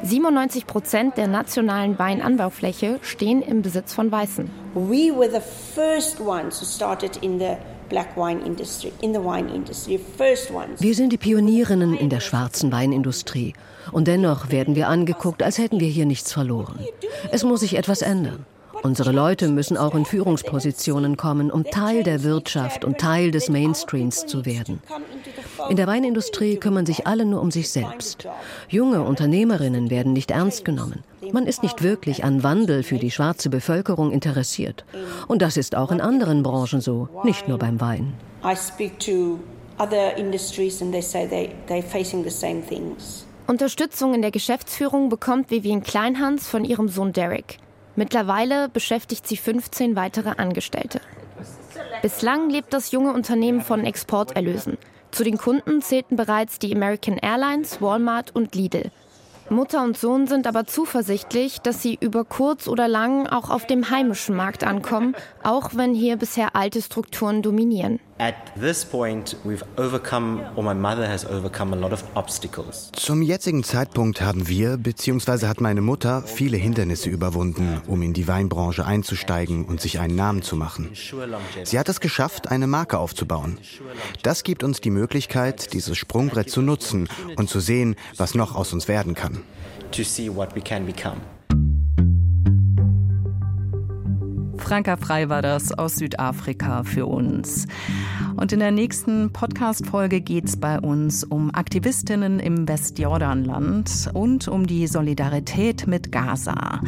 97 0.03 0.67
Prozent 0.67 1.17
der 1.17 1.29
nationalen 1.29 1.99
Weinanbaufläche 1.99 2.99
stehen 3.03 3.43
im 3.43 3.63
Besitz 3.63 3.93
von 3.93 4.11
Weißen. 4.11 4.51
We 4.75 5.15
were 5.15 5.31
the 5.31 5.41
first 5.75 6.21
ones 6.21 6.61
who 6.61 6.67
started 6.67 7.17
in 7.23 7.39
the 7.39 7.57
wir 10.79 10.95
sind 10.95 11.13
die 11.13 11.17
Pionierinnen 11.17 11.97
in 11.97 12.09
der 12.09 12.21
schwarzen 12.21 12.71
Weinindustrie. 12.71 13.55
Und 13.91 14.07
dennoch 14.07 14.51
werden 14.51 14.77
wir 14.77 14.89
angeguckt, 14.89 15.43
als 15.43 15.59
hätten 15.59 15.81
wir 15.81 15.89
hier 15.89 16.07
nichts 16.07 16.33
verloren. 16.33 16.79
Es 17.33 17.43
muss 17.43 17.61
sich 17.61 17.77
etwas 17.77 18.03
ändern. 18.03 18.47
Unsere 18.83 19.12
Leute 19.12 19.49
müssen 19.49 19.77
auch 19.77 19.95
in 19.95 20.05
Führungspositionen 20.05 21.16
kommen, 21.16 21.51
um 21.51 21.64
Teil 21.64 22.03
der 22.03 22.23
Wirtschaft 22.23 22.85
und 22.85 22.99
Teil 22.99 23.31
des 23.31 23.49
Mainstreams 23.49 24.27
zu 24.27 24.47
werden. 24.47 24.81
In 25.69 25.77
der 25.77 25.87
Weinindustrie 25.87 26.57
kümmern 26.57 26.87
sich 26.87 27.07
alle 27.07 27.25
nur 27.25 27.43
um 27.43 27.51
sich 27.51 27.71
selbst. 27.71 28.27
Junge 28.69 29.03
Unternehmerinnen 29.03 29.90
werden 29.90 30.12
nicht 30.12 30.31
ernst 30.31 30.64
genommen. 30.64 31.05
Man 31.33 31.47
ist 31.47 31.62
nicht 31.62 31.83
wirklich 31.83 32.25
an 32.25 32.43
Wandel 32.43 32.83
für 32.83 32.99
die 32.99 33.11
schwarze 33.11 33.51
Bevölkerung 33.51 34.11
interessiert. 34.11 34.85
Und 35.29 35.43
das 35.43 35.57
ist 35.57 35.77
auch 35.77 35.93
in 35.93 36.01
anderen 36.01 36.43
Branchen 36.43 36.81
so, 36.81 37.09
nicht 37.23 37.49
nur 37.49 37.59
beim 37.59 37.81
Wein. 37.81 38.14
Unterstützung 43.47 44.14
in 44.14 44.23
der 44.23 44.31
Geschäftsführung 44.31 45.09
bekommt 45.09 45.51
Vivian 45.51 45.83
Kleinhans 45.83 46.47
von 46.47 46.64
ihrem 46.64 46.88
Sohn 46.88 47.12
Derek. 47.12 47.59
Mittlerweile 48.01 48.71
beschäftigt 48.71 49.29
sie 49.29 49.37
15 49.37 49.95
weitere 49.95 50.31
Angestellte. 50.39 51.03
Bislang 52.01 52.49
lebt 52.49 52.73
das 52.73 52.93
junge 52.93 53.13
Unternehmen 53.13 53.61
von 53.61 53.85
Exporterlösen. 53.85 54.79
Zu 55.11 55.23
den 55.23 55.37
Kunden 55.37 55.83
zählten 55.83 56.17
bereits 56.17 56.59
die 56.59 56.75
American 56.75 57.19
Airlines, 57.19 57.83
Walmart 57.83 58.35
und 58.35 58.55
Lidl. 58.55 58.91
Mutter 59.51 59.83
und 59.85 59.99
Sohn 59.99 60.27
sind 60.27 60.47
aber 60.47 60.65
zuversichtlich, 60.65 61.61
dass 61.61 61.83
sie 61.83 61.99
über 62.01 62.25
kurz 62.25 62.69
oder 62.69 62.89
lang 62.89 63.27
auch 63.27 63.51
auf 63.51 63.67
dem 63.67 63.91
heimischen 63.91 64.35
Markt 64.35 64.65
ankommen, 64.65 65.15
auch 65.43 65.73
wenn 65.75 65.93
hier 65.93 66.17
bisher 66.17 66.57
alte 66.57 66.81
Strukturen 66.81 67.43
dominieren. 67.43 68.01
Zum 72.92 73.22
jetzigen 73.22 73.64
Zeitpunkt 73.64 74.20
haben 74.20 74.46
wir 74.46 74.76
bzw. 74.76 75.46
hat 75.46 75.62
meine 75.62 75.80
Mutter 75.80 76.22
viele 76.26 76.59
Hindernisse 76.59 77.09
überwunden, 77.09 77.80
um 77.87 78.02
in 78.02 78.12
die 78.12 78.28
Weinbranche 78.28 78.85
einzusteigen 78.85 79.64
und 79.64 79.80
sich 79.80 80.00
einen 80.00 80.16
Namen 80.16 80.42
zu 80.42 80.54
machen. 80.54 80.90
Sie 81.64 81.78
hat 81.78 81.88
es 81.88 82.00
geschafft, 82.00 82.50
eine 82.50 82.66
Marke 82.66 82.98
aufzubauen. 82.98 83.56
Das 84.22 84.42
gibt 84.42 84.64
uns 84.64 84.83
die 84.83 84.90
Möglichkeit, 84.90 85.72
dieses 85.72 85.96
Sprungbrett 85.96 86.50
zu 86.50 86.61
nutzen 86.61 87.09
und 87.37 87.48
zu 87.48 87.59
sehen, 87.61 87.96
was 88.18 88.35
noch 88.35 88.54
aus 88.54 88.74
uns 88.74 88.87
werden 88.87 89.14
kann. 89.14 89.40
Franka 94.70 94.96
Frei 94.96 95.28
war 95.28 95.42
das 95.42 95.72
aus 95.72 95.96
Südafrika 95.96 96.85
für 96.85 97.06
uns. 97.06 97.66
Und 98.37 98.52
in 98.52 98.61
der 98.61 98.70
nächsten 98.70 99.33
Podcast-Folge 99.33 100.20
geht 100.20 100.44
es 100.44 100.61
bei 100.61 100.78
uns 100.78 101.24
um 101.24 101.52
Aktivistinnen 101.52 102.38
im 102.38 102.68
Westjordanland 102.68 104.11
und 104.14 104.46
um 104.46 104.68
die 104.68 104.87
Solidarität 104.87 105.88
mit 105.88 106.12
Gaza. 106.12 106.83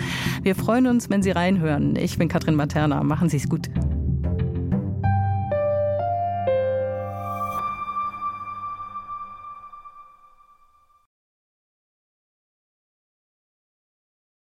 Wir 0.44 0.54
freuen 0.54 0.86
uns, 0.86 1.10
wenn 1.10 1.24
Sie 1.24 1.32
reinhören. 1.32 1.96
Ich 1.96 2.18
bin 2.18 2.28
Katrin 2.28 2.54
Materna. 2.54 3.02
Machen 3.02 3.28
Sie 3.28 3.38
es 3.38 3.48
gut. 3.48 3.68